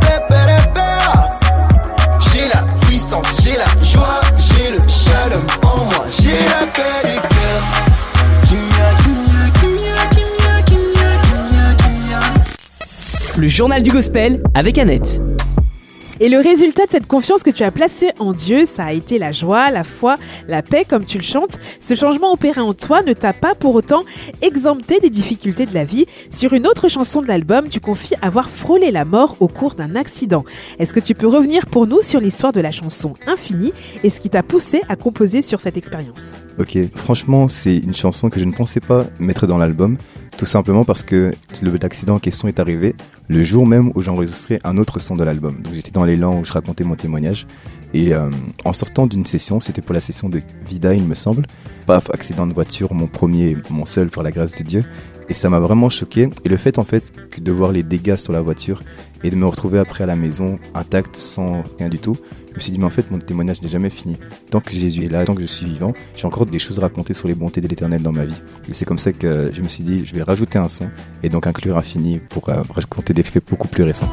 paix, 0.00 0.68
paix. 0.74 0.82
J'ai 2.32 2.48
la 2.48 2.64
puissance, 2.86 3.26
j'ai 3.42 3.56
la 3.56 3.84
joie, 3.84 4.20
j'ai 4.36 4.72
le 4.72 4.88
shalom 4.88 5.46
en 5.62 5.84
moi. 5.84 6.06
J'ai 6.20 6.30
la 6.30 6.66
paix 6.72 7.11
Le 13.42 13.48
journal 13.48 13.82
du 13.82 13.90
gospel 13.90 14.40
avec 14.54 14.78
Annette. 14.78 15.20
Et 16.20 16.28
le 16.28 16.38
résultat 16.38 16.86
de 16.86 16.92
cette 16.92 17.08
confiance 17.08 17.42
que 17.42 17.50
tu 17.50 17.64
as 17.64 17.72
placée 17.72 18.12
en 18.20 18.32
Dieu, 18.32 18.66
ça 18.66 18.84
a 18.84 18.92
été 18.92 19.18
la 19.18 19.32
joie, 19.32 19.72
la 19.72 19.82
foi, 19.82 20.14
la 20.46 20.62
paix, 20.62 20.84
comme 20.88 21.04
tu 21.04 21.18
le 21.18 21.24
chantes. 21.24 21.58
Ce 21.80 21.96
changement 21.96 22.32
opéré 22.32 22.60
en 22.60 22.72
toi 22.72 23.02
ne 23.02 23.12
t'a 23.12 23.32
pas 23.32 23.56
pour 23.56 23.74
autant 23.74 24.04
exempté 24.42 25.00
des 25.00 25.10
difficultés 25.10 25.66
de 25.66 25.74
la 25.74 25.84
vie. 25.84 26.06
Sur 26.30 26.52
une 26.52 26.68
autre 26.68 26.86
chanson 26.86 27.20
de 27.20 27.26
l'album, 27.26 27.68
tu 27.68 27.80
confies 27.80 28.14
avoir 28.22 28.48
frôlé 28.48 28.92
la 28.92 29.04
mort 29.04 29.34
au 29.40 29.48
cours 29.48 29.74
d'un 29.74 29.96
accident. 29.96 30.44
Est-ce 30.78 30.94
que 30.94 31.00
tu 31.00 31.14
peux 31.14 31.26
revenir 31.26 31.66
pour 31.66 31.88
nous 31.88 32.00
sur 32.00 32.20
l'histoire 32.20 32.52
de 32.52 32.60
la 32.60 32.70
chanson 32.70 33.14
Infini 33.26 33.72
et 34.04 34.08
ce 34.08 34.20
qui 34.20 34.30
t'a 34.30 34.44
poussé 34.44 34.82
à 34.88 34.94
composer 34.94 35.42
sur 35.42 35.58
cette 35.58 35.76
expérience? 35.76 36.36
Ok, 36.60 36.78
franchement, 36.94 37.48
c'est 37.48 37.78
une 37.78 37.96
chanson 37.96 38.30
que 38.30 38.38
je 38.38 38.44
ne 38.44 38.52
pensais 38.52 38.78
pas 38.78 39.06
mettre 39.18 39.48
dans 39.48 39.58
l'album, 39.58 39.98
tout 40.36 40.46
simplement 40.46 40.84
parce 40.84 41.02
que 41.04 41.32
l'accident 41.80 42.14
en 42.14 42.18
question 42.18 42.48
est 42.48 42.58
arrivé 42.58 42.94
le 43.28 43.42
jour 43.44 43.66
même 43.66 43.92
où 43.94 44.00
j'enregistrais 44.00 44.60
un 44.64 44.76
autre 44.76 44.98
son 44.98 45.16
de 45.16 45.24
l'album. 45.24 45.60
Donc 45.62 45.74
j'étais 45.74 45.90
dans 45.90 46.04
l'élan 46.04 46.40
où 46.40 46.44
je 46.44 46.52
racontais 46.52 46.84
mon 46.84 46.96
témoignage. 46.96 47.46
Et 47.94 48.14
euh, 48.14 48.30
en 48.64 48.72
sortant 48.72 49.06
d'une 49.06 49.26
session, 49.26 49.60
c'était 49.60 49.82
pour 49.82 49.94
la 49.94 50.00
session 50.00 50.28
de 50.28 50.40
Vida, 50.68 50.94
il 50.94 51.04
me 51.04 51.14
semble. 51.14 51.46
Paf, 51.86 52.10
accident 52.10 52.46
de 52.46 52.52
voiture, 52.52 52.94
mon 52.94 53.06
premier, 53.06 53.56
mon 53.70 53.86
seul, 53.86 54.08
par 54.08 54.22
la 54.22 54.30
grâce 54.30 54.56
de 54.58 54.64
Dieu. 54.64 54.84
Et 55.28 55.34
ça 55.34 55.48
m'a 55.48 55.60
vraiment 55.60 55.88
choqué. 55.88 56.28
Et 56.44 56.48
le 56.48 56.56
fait, 56.56 56.78
en 56.78 56.84
fait, 56.84 57.12
de 57.40 57.52
voir 57.52 57.72
les 57.72 57.82
dégâts 57.82 58.16
sur 58.16 58.32
la 58.32 58.40
voiture 58.40 58.82
et 59.24 59.30
de 59.30 59.36
me 59.36 59.46
retrouver 59.46 59.78
après 59.78 60.04
à 60.04 60.06
la 60.06 60.16
maison, 60.16 60.58
intact, 60.74 61.16
sans 61.16 61.62
rien 61.78 61.88
du 61.88 61.98
tout, 61.98 62.16
je 62.50 62.56
me 62.56 62.60
suis 62.60 62.72
dit, 62.72 62.78
mais 62.78 62.84
en 62.84 62.90
fait, 62.90 63.10
mon 63.10 63.18
témoignage 63.18 63.62
n'est 63.62 63.68
jamais 63.68 63.88
fini. 63.88 64.16
Tant 64.50 64.60
que 64.60 64.72
Jésus 64.72 65.04
est 65.04 65.08
là, 65.08 65.24
tant 65.24 65.34
que 65.34 65.40
je 65.40 65.46
suis 65.46 65.64
vivant, 65.64 65.94
j'ai 66.14 66.26
encore 66.26 66.44
des 66.44 66.58
choses 66.58 66.78
à 66.80 66.82
raconter 66.82 67.14
sur 67.14 67.28
les 67.28 67.34
bontés 67.34 67.60
de 67.60 67.68
l'éternel 67.68 68.02
dans 68.02 68.12
ma 68.12 68.24
vie. 68.24 68.42
Et 68.68 68.74
c'est 68.74 68.84
comme 68.84 68.98
ça 68.98 69.12
que 69.12 69.50
je 69.52 69.62
me 69.62 69.68
suis 69.68 69.84
dit, 69.84 70.04
je 70.04 70.14
vais 70.14 70.22
rajouter 70.22 70.58
un 70.58 70.68
son 70.68 70.88
et 71.22 71.28
donc 71.28 71.46
inclure 71.46 71.78
Infini 71.78 72.20
pour 72.28 72.48
euh, 72.48 72.62
raconter 72.68 73.14
des 73.14 73.22
faits 73.22 73.44
beaucoup 73.48 73.68
plus 73.68 73.84
récents. 73.84 74.10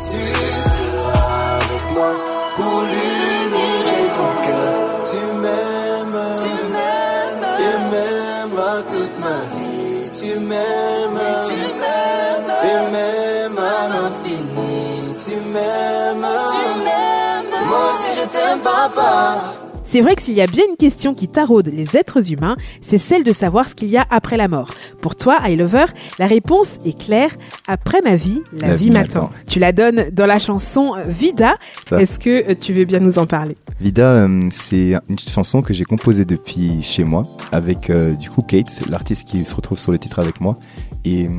Moi 18.30 18.38
aussi 18.38 18.38
je 18.38 18.50
t'aime, 18.50 18.60
papa. 18.60 19.69
C'est 19.92 20.02
vrai 20.02 20.14
que 20.14 20.22
s'il 20.22 20.36
y 20.36 20.42
a 20.42 20.46
bien 20.46 20.64
une 20.70 20.76
question 20.76 21.16
qui 21.16 21.28
taraude 21.28 21.72
les 21.74 21.98
êtres 21.98 22.32
humains, 22.32 22.56
c'est 22.80 23.00
celle 23.00 23.24
de 23.24 23.32
savoir 23.32 23.68
ce 23.68 23.74
qu'il 23.74 23.90
y 23.90 23.98
a 23.98 24.06
après 24.12 24.38
la 24.38 24.48
mort. 24.48 24.70
Pour 25.02 25.16
toi, 25.16 25.40
I 25.48 25.56
Lover, 25.56 25.86
la 26.20 26.28
réponse 26.28 26.74
est 26.86 26.96
claire. 26.96 27.32
Après 27.68 28.00
ma 28.04 28.16
vie, 28.16 28.44
la, 28.54 28.68
La 28.68 28.76
vie 28.76 28.86
vie 28.86 28.92
m'attend. 28.92 29.32
Tu 29.48 29.58
la 29.58 29.72
donnes 29.72 30.12
dans 30.14 30.28
la 30.28 30.38
chanson 30.38 30.94
Vida. 31.08 31.56
Est-ce 31.92 32.20
que 32.20 32.52
euh, 32.52 32.54
tu 32.54 32.72
veux 32.72 32.86
bien 32.86 33.00
nous 33.00 33.18
en 33.18 33.26
parler? 33.26 33.58
Vida, 33.82 34.12
euh, 34.12 34.42
c'est 34.52 34.94
une 35.10 35.18
chanson 35.18 35.64
que 35.64 35.74
j'ai 35.74 35.86
composée 35.86 36.24
depuis 36.24 36.84
chez 36.84 37.04
moi 37.04 37.24
avec 37.52 37.90
euh, 37.90 38.14
du 38.14 38.30
coup 38.30 38.44
Kate, 38.44 38.84
l'artiste 38.92 39.28
qui 39.28 39.44
se 39.44 39.56
retrouve 39.56 39.80
sur 39.80 39.92
le 39.92 39.98
titre 39.98 40.20
avec 40.20 40.40
moi. 40.40 40.60
Et 41.04 41.30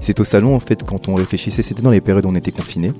c'est 0.00 0.18
au 0.18 0.24
salon 0.24 0.56
en 0.56 0.60
fait 0.60 0.82
quand 0.82 1.08
on 1.08 1.14
réfléchissait, 1.14 1.62
c'était 1.62 1.82
dans 1.82 1.90
les 1.90 2.00
périodes 2.00 2.24
où 2.26 2.30
on 2.30 2.34
était 2.34 2.50
confinés, 2.50 2.92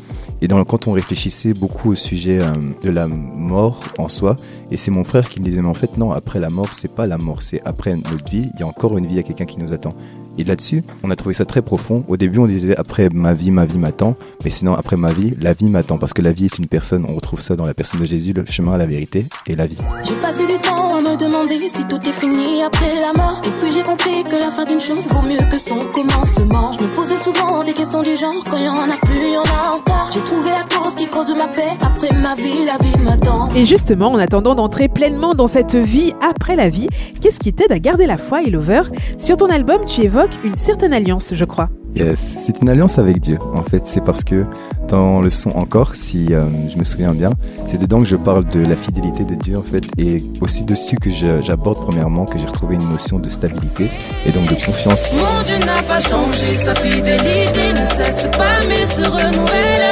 et 0.42 0.46
dans, 0.46 0.62
quand 0.64 0.86
on 0.86 0.92
réfléchissait 0.92 1.54
beaucoup 1.54 1.92
au 1.92 1.94
sujet 1.94 2.38
euh, 2.40 2.52
de 2.84 2.90
la 2.90 3.08
mort 3.08 3.80
en 3.98 4.08
soi. 4.08 4.36
Et 4.70 4.76
c'est 4.76 4.91
mon 4.92 5.04
frère 5.04 5.28
qui 5.28 5.40
me 5.40 5.44
disait 5.44 5.62
mais 5.62 5.68
en 5.68 5.74
fait 5.74 5.96
non, 5.96 6.12
après 6.12 6.40
la 6.40 6.50
mort 6.50 6.72
c'est 6.72 6.94
pas 6.94 7.06
la 7.06 7.18
mort, 7.18 7.42
c'est 7.42 7.60
après 7.64 7.96
notre 7.96 8.30
vie, 8.30 8.50
il 8.54 8.60
y 8.60 8.62
a 8.62 8.66
encore 8.66 8.96
une 8.98 9.06
vie, 9.06 9.14
il 9.14 9.20
y 9.20 9.24
quelqu'un 9.24 9.44
qui 9.44 9.58
nous 9.58 9.72
attend. 9.72 9.92
Et 10.38 10.44
là-dessus, 10.44 10.82
on 11.02 11.10
a 11.10 11.16
trouvé 11.16 11.34
ça 11.34 11.44
très 11.44 11.62
profond. 11.62 12.04
Au 12.08 12.16
début, 12.16 12.38
on 12.38 12.46
disait 12.46 12.76
après 12.76 13.10
ma 13.10 13.34
vie, 13.34 13.50
ma 13.50 13.66
vie 13.66 13.78
m'attend. 13.78 14.16
Mais 14.44 14.50
sinon, 14.50 14.74
après 14.74 14.96
ma 14.96 15.12
vie, 15.12 15.34
la 15.40 15.52
vie 15.52 15.68
m'attend. 15.68 15.98
Parce 15.98 16.14
que 16.14 16.22
la 16.22 16.32
vie 16.32 16.46
est 16.46 16.58
une 16.58 16.66
personne. 16.66 17.04
On 17.08 17.14
retrouve 17.14 17.40
ça 17.40 17.54
dans 17.54 17.66
la 17.66 17.74
personne 17.74 18.00
de 18.00 18.06
Jésus, 18.06 18.32
le 18.32 18.46
chemin, 18.46 18.78
la 18.78 18.86
vérité 18.86 19.26
et 19.46 19.54
la 19.54 19.66
vie. 19.66 19.78
J'ai 20.04 20.16
passé 20.16 20.46
du 20.46 20.58
temps 20.58 20.81
me 21.02 21.16
demander 21.16 21.68
si 21.68 21.84
tout 21.86 22.00
est 22.08 22.12
fini 22.12 22.62
après 22.62 23.00
la 23.00 23.12
mort. 23.20 23.40
Et 23.44 23.50
puis 23.50 23.72
j'ai 23.72 23.82
compris 23.82 24.22
que 24.24 24.36
la 24.36 24.50
fin 24.50 24.64
d'une 24.64 24.80
chose 24.80 25.06
vaut 25.08 25.22
mieux 25.22 25.44
que 25.50 25.58
son 25.58 25.78
commencement. 25.92 26.70
Je 26.72 26.84
me 26.84 26.90
posais 26.90 27.18
souvent 27.18 27.64
des 27.64 27.72
questions 27.72 28.02
du 28.02 28.16
genre 28.16 28.34
quand 28.48 28.56
il 28.56 28.64
y 28.64 28.68
en 28.68 28.90
a 28.90 28.96
plus, 29.02 29.32
y 29.32 29.36
en 29.36 29.42
a 29.42 29.76
encore. 29.76 30.10
J'ai 30.12 30.22
trouvé 30.22 30.50
la 30.50 30.64
cause 30.76 30.94
qui 30.94 31.06
cause 31.08 31.34
ma 31.34 31.48
paix. 31.48 31.72
Après 31.80 32.14
ma 32.16 32.34
vie, 32.34 32.64
la 32.64 32.76
vie 32.78 32.96
m'attend. 33.02 33.48
Et 33.54 33.64
justement, 33.64 34.12
en 34.12 34.18
attendant 34.18 34.54
d'entrer 34.54 34.88
pleinement 34.88 35.34
dans 35.34 35.48
cette 35.48 35.74
vie 35.74 36.14
après 36.20 36.56
la 36.56 36.68
vie, 36.68 36.88
qu'est-ce 37.20 37.38
qui 37.38 37.52
t'aide 37.52 37.72
à 37.72 37.78
garder 37.78 38.06
la 38.06 38.18
foi, 38.18 38.42
I 38.42 38.50
Lover? 38.50 38.82
Sur 39.18 39.36
ton 39.36 39.46
album, 39.46 39.84
tu 39.84 40.02
évoques 40.02 40.36
une 40.44 40.54
certaine 40.54 40.92
alliance, 40.92 41.32
je 41.34 41.44
crois. 41.44 41.68
Yes, 41.94 42.18
c'est 42.46 42.62
une 42.62 42.70
alliance 42.70 42.98
avec 42.98 43.20
Dieu. 43.20 43.38
En 43.54 43.62
fait, 43.62 43.86
c'est 43.86 44.02
parce 44.02 44.24
que 44.24 44.46
dans 44.88 45.20
le 45.20 45.28
son 45.28 45.50
encore, 45.50 45.94
si 45.94 46.32
euh, 46.32 46.46
je 46.68 46.78
me 46.78 46.84
souviens 46.84 47.12
bien, 47.12 47.32
c'est 47.68 47.78
dedans 47.78 47.98
que 48.00 48.06
je 48.06 48.16
parle 48.16 48.44
de 48.46 48.60
la 48.60 48.76
fidélité 48.76 49.24
de 49.24 49.34
Dieu 49.34 49.58
en 49.58 49.62
fait, 49.62 49.84
et 49.98 50.24
aussi 50.40 50.64
dessus 50.64 50.96
que 50.96 51.10
j'aborde 51.10 51.80
premièrement 51.80 52.24
que 52.24 52.38
j'ai 52.38 52.46
retrouvé 52.46 52.76
une 52.76 52.88
notion 52.88 53.18
de 53.18 53.28
stabilité 53.28 53.90
et 54.26 54.30
donc 54.32 54.48
de 54.48 54.54
confiance. 54.64 55.10
Mon 55.12 55.42
Dieu 55.44 55.58
n'a 55.66 55.82
pas 55.82 56.00
changé, 56.00 56.54
sa 56.54 56.74
fidélité 56.74 57.72
ne 57.72 57.86
cesse 57.86 58.28
pas 58.32 58.66
mais 58.66 58.86
se 58.86 59.02
renouvelle. 59.02 59.82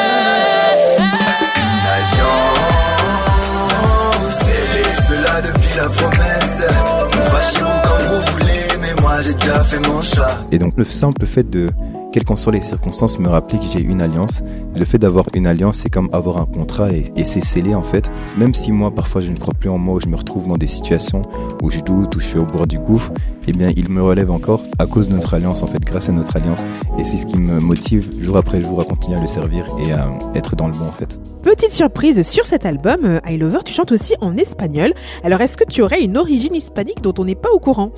Alliance, 2.63 4.35
scellez 4.39 4.95
cela 5.07 5.43
depuis 5.43 5.77
la 5.77 5.89
promesse. 5.89 6.41
Vous 8.11 8.33
voulez, 8.33 8.60
Et 10.53 10.59
donc 10.59 10.75
le 10.77 10.85
simple 10.85 11.27
fait 11.27 11.49
de, 11.49 11.71
quelles 12.13 12.25
qu'en 12.25 12.37
soient 12.37 12.53
les 12.53 12.61
circonstances, 12.61 13.19
me 13.19 13.29
rappeler 13.29 13.59
que 13.59 13.65
j'ai 13.65 13.81
une 13.81 14.01
alliance. 14.01 14.43
Le 14.77 14.85
fait 14.85 14.99
d'avoir 14.99 15.27
une 15.35 15.47
alliance, 15.47 15.79
c'est 15.79 15.91
comme 15.91 16.09
avoir 16.13 16.39
un 16.39 16.47
contrat 16.47 16.93
et, 16.93 17.13
et 17.17 17.25
c'est 17.25 17.45
scellé 17.45 17.75
en 17.75 17.83
fait. 17.83 18.11
Même 18.37 18.55
si 18.55 18.73
moi, 18.73 18.95
parfois, 18.95 19.21
je 19.21 19.31
ne 19.31 19.37
crois 19.37 19.55
plus 19.55 19.69
en 19.69 19.79
moi, 19.79 19.95
ou 19.95 20.01
je 20.01 20.07
me 20.07 20.17
retrouve 20.17 20.47
dans 20.47 20.57
des 20.57 20.67
situations 20.67 21.23
où 21.63 21.71
je 21.71 21.81
doute, 21.81 22.15
où 22.17 22.21
je 22.21 22.27
suis 22.27 22.39
au 22.39 22.45
bord 22.45 22.67
du 22.67 22.79
gouffre, 22.79 23.13
eh 23.47 23.53
bien, 23.53 23.73
il 23.77 23.91
me 23.91 24.03
relève 24.03 24.31
encore 24.31 24.63
à 24.79 24.87
cause 24.87 25.09
de 25.09 25.15
notre 25.15 25.35
alliance, 25.35 25.63
en 25.63 25.67
fait, 25.67 25.81
grâce 25.81 26.09
à 26.09 26.13
notre 26.13 26.37
alliance. 26.37 26.65
Et 26.99 27.05
c'est 27.05 27.17
ce 27.17 27.27
qui 27.27 27.37
me 27.37 27.59
motive 27.59 28.11
jour 28.21 28.37
après 28.37 28.61
jour 28.61 28.81
à 28.81 28.85
continuer 28.85 29.17
à 29.17 29.21
le 29.21 29.27
servir 29.27 29.67
et 29.79 29.93
à 29.93 30.09
être 30.35 30.57
dans 30.57 30.69
le 30.69 30.75
bon 30.75 30.87
en 30.87 30.93
fait. 30.93 31.19
Petite 31.43 31.73
surprise, 31.73 32.23
sur 32.29 32.45
cet 32.45 32.67
album, 32.67 33.07
euh, 33.07 33.21
I 33.27 33.39
Lover, 33.39 33.61
tu 33.65 33.73
chantes 33.73 33.93
aussi 33.93 34.15
en 34.21 34.37
espagnol. 34.37 34.93
Alors, 35.25 35.41
est-ce 35.41 35.57
que 35.57 35.65
tu 35.65 35.81
aurais 35.81 36.03
une 36.03 36.19
origine 36.19 36.55
hispanique 36.55 37.01
dont 37.01 37.15
on 37.17 37.25
n'est 37.25 37.35
pas 37.35 37.49
au 37.51 37.59
courant? 37.59 37.93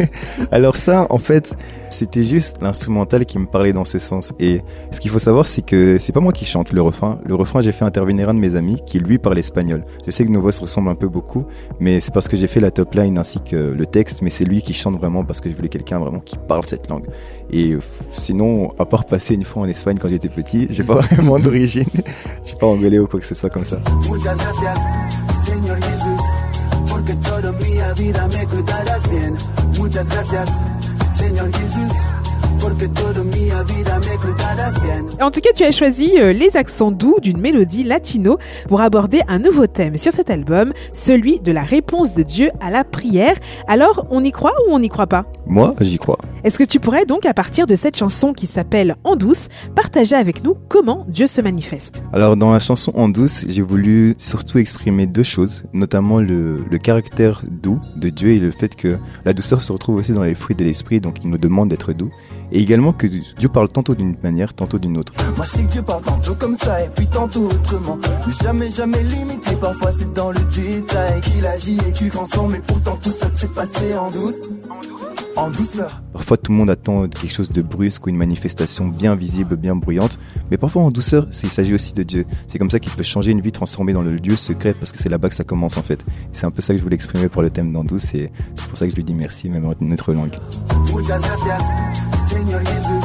Alors 0.50 0.76
ça, 0.76 1.06
en 1.10 1.18
fait, 1.18 1.54
c'était 1.90 2.24
juste 2.24 2.56
l'instrumental 2.60 3.24
qui 3.24 3.38
me 3.38 3.46
parlait 3.46 3.72
dans 3.72 3.84
ce 3.84 4.00
sens. 4.00 4.32
Et 4.40 4.62
ce 4.90 4.98
qu'il 4.98 5.12
faut 5.12 5.20
savoir, 5.20 5.46
c'est 5.46 5.62
que 5.62 5.98
c'est 6.00 6.12
pas 6.12 6.18
moi 6.18 6.32
qui 6.32 6.44
chante 6.44 6.72
le 6.72 6.82
refrain. 6.82 7.20
Le 7.24 7.36
refrain, 7.36 7.60
j'ai 7.60 7.70
fait 7.70 7.84
intervenir 7.84 8.30
un 8.30 8.34
de 8.34 8.40
mes 8.40 8.56
amis 8.56 8.82
qui 8.84 8.98
lui 8.98 9.18
parle 9.18 9.38
espagnol. 9.38 9.84
Je 10.04 10.10
sais 10.10 10.24
que 10.24 10.30
nos 10.30 10.40
voix 10.40 10.50
se 10.50 10.62
ressemblent 10.62 10.90
un 10.90 10.96
peu 10.96 11.08
beaucoup, 11.08 11.44
mais 11.78 12.00
c'est 12.00 12.12
parce 12.12 12.26
que 12.26 12.36
j'ai 12.36 12.48
fait 12.48 12.60
la 12.60 12.72
top 12.72 12.96
line 12.96 13.16
ainsi 13.16 13.38
que 13.40 13.54
le 13.54 13.86
texte, 13.86 14.22
mais 14.22 14.30
c'est 14.30 14.44
lui 14.44 14.60
qui 14.60 14.74
chante 14.74 14.98
vraiment 14.98 15.22
parce 15.24 15.40
que 15.40 15.48
je 15.48 15.54
voulais 15.54 15.68
quelqu'un 15.68 16.00
vraiment 16.00 16.20
qui 16.20 16.36
parle 16.36 16.64
cette 16.66 16.90
langue. 16.90 17.06
Et 17.50 17.76
sinon, 18.12 18.74
à 18.78 18.84
part 18.84 19.06
passer 19.06 19.34
une 19.34 19.44
fois 19.44 19.62
en 19.62 19.66
Espagne 19.66 19.98
quand 20.00 20.08
j'étais 20.08 20.28
petit, 20.28 20.66
j'ai 20.70 20.84
pas 20.84 20.94
vraiment 21.00 21.38
d'origine. 21.38 21.84
Je 22.42 22.48
suis 22.48 22.56
pas 22.56 22.66
angolais 22.66 22.98
ou 22.98 23.06
quoi 23.06 23.20
que 23.20 23.26
ce 23.26 23.34
soit 23.34 23.50
comme 23.50 23.64
ça. 23.64 23.80
En 35.20 35.30
tout 35.30 35.40
cas, 35.40 35.50
tu 35.54 35.64
as 35.64 35.72
choisi 35.72 36.12
euh, 36.18 36.32
les 36.32 36.56
accents 36.56 36.90
doux 36.90 37.16
d'une 37.20 37.38
mélodie 37.38 37.84
latino 37.84 38.38
pour 38.68 38.80
aborder 38.80 39.20
un 39.28 39.38
nouveau 39.38 39.66
thème 39.66 39.96
sur 39.96 40.12
cet 40.12 40.30
album, 40.30 40.72
celui 40.92 41.40
de 41.40 41.52
la 41.52 41.62
réponse 41.62 42.14
de 42.14 42.22
Dieu 42.22 42.50
à 42.60 42.70
la 42.70 42.84
prière. 42.84 43.34
Alors, 43.66 44.06
on 44.10 44.24
y 44.24 44.32
croit 44.32 44.54
ou 44.66 44.72
on 44.72 44.78
n'y 44.78 44.88
croit 44.88 45.06
pas? 45.06 45.26
Moi, 45.46 45.74
j'y 45.80 45.98
crois. 45.98 46.18
Est-ce 46.44 46.58
que 46.58 46.64
tu 46.64 46.80
pourrais 46.80 47.04
donc, 47.04 47.26
à 47.26 47.34
partir 47.34 47.66
de 47.66 47.74
cette 47.74 47.96
chanson 47.96 48.32
qui 48.32 48.46
s'appelle 48.46 48.96
En 49.04 49.16
douce, 49.16 49.48
partager 49.74 50.14
avec 50.14 50.44
nous 50.44 50.54
comment 50.68 51.04
Dieu 51.08 51.26
se 51.26 51.40
manifeste? 51.40 52.02
Alors 52.12 52.36
dans 52.36 52.52
la 52.52 52.60
chanson 52.60 52.92
En 52.94 53.08
douce, 53.08 53.44
j'ai 53.48 53.62
voulu 53.62 54.14
surtout 54.18 54.58
exprimer 54.58 55.06
deux 55.06 55.22
choses, 55.22 55.64
notamment 55.72 56.20
le, 56.20 56.64
le 56.70 56.78
caractère 56.78 57.42
doux 57.48 57.80
de 57.96 58.08
Dieu 58.08 58.30
et 58.30 58.38
le 58.38 58.50
fait 58.50 58.76
que 58.76 58.98
la 59.24 59.32
douceur 59.32 59.62
se 59.62 59.72
retrouve 59.72 59.96
aussi 59.96 60.12
dans 60.12 60.22
les 60.22 60.34
fruits 60.34 60.56
de 60.56 60.64
l'esprit, 60.64 61.00
donc 61.00 61.16
il 61.24 61.30
nous 61.30 61.38
demande 61.38 61.68
d'être 61.70 61.92
doux. 61.92 62.10
Et 62.50 62.60
également 62.62 62.92
que 62.92 63.06
Dieu 63.06 63.48
parle 63.48 63.68
tantôt 63.68 63.94
d'une 63.94 64.16
manière, 64.22 64.54
tantôt 64.54 64.78
d'une 64.78 64.96
autre. 64.96 65.12
Moi 65.36 65.44
je 65.44 65.50
sais 65.50 65.62
que 65.64 65.68
Dieu 65.72 65.82
parle 65.82 66.02
tantôt 66.02 66.34
comme 66.34 66.54
ça 66.54 66.82
et 66.82 66.88
puis 66.88 67.06
tantôt 67.06 67.44
autrement. 67.46 67.98
Mais 68.26 68.32
jamais, 68.42 68.70
jamais 68.70 69.02
limité, 69.02 69.54
parfois 69.60 69.90
c'est 69.90 70.12
dans 70.14 70.30
le 70.30 70.40
détail 70.54 71.20
qu'il 71.20 71.46
agit 71.46 71.78
et 71.86 71.92
qu'il 71.92 72.08
transforme. 72.10 72.52
Mais 72.52 72.62
pourtant 72.66 72.96
tout 73.02 73.10
ça 73.10 73.28
s'est 73.36 73.48
passé 73.48 73.94
en 73.94 74.10
douce, 74.10 74.34
en 75.36 75.50
douceur. 75.50 76.02
Parfois 76.14 76.36
tout 76.38 76.50
le 76.50 76.58
monde 76.58 76.70
attend 76.70 77.06
quelque 77.06 77.32
chose 77.34 77.50
de 77.52 77.60
brusque 77.62 78.06
ou 78.06 78.08
une 78.08 78.16
manifestation 78.16 78.88
bien 78.88 79.14
visible, 79.14 79.54
bien 79.56 79.76
bruyante, 79.76 80.18
mais 80.50 80.56
parfois 80.56 80.82
en 80.82 80.90
douceur, 80.90 81.26
c'est- 81.30 81.46
il 81.46 81.52
s'agit 81.52 81.74
aussi 81.74 81.92
de 81.92 82.02
Dieu. 82.02 82.24
C'est 82.48 82.58
comme 82.58 82.70
ça 82.70 82.80
qu'il 82.80 82.92
peut 82.92 83.02
changer 83.02 83.30
une 83.30 83.40
vie 83.42 83.52
transformée 83.52 83.92
dans 83.92 84.02
le 84.02 84.16
lieu 84.16 84.36
secret, 84.36 84.72
parce 84.74 84.90
que 84.90 84.98
c'est 84.98 85.08
là-bas 85.10 85.28
que 85.28 85.34
ça 85.36 85.44
commence 85.44 85.76
en 85.76 85.82
fait. 85.82 86.02
C'est 86.32 86.46
un 86.46 86.50
peu 86.50 86.62
ça 86.62 86.72
que 86.72 86.78
je 86.78 86.82
voulais 86.82 86.96
exprimer 86.96 87.28
par 87.28 87.42
le 87.42 87.50
thème 87.50 87.72
d'En 87.72 87.84
douce, 87.84 88.14
et 88.14 88.32
c'est 88.56 88.64
pour 88.66 88.76
ça 88.78 88.86
que 88.86 88.90
je 88.90 88.96
lui 88.96 89.04
dis 89.04 89.14
merci, 89.14 89.48
même 89.50 89.66
en 89.66 89.72
notre 89.80 90.12
langue. 90.14 90.34
Señor 92.28 92.62
Jesús, 92.66 93.04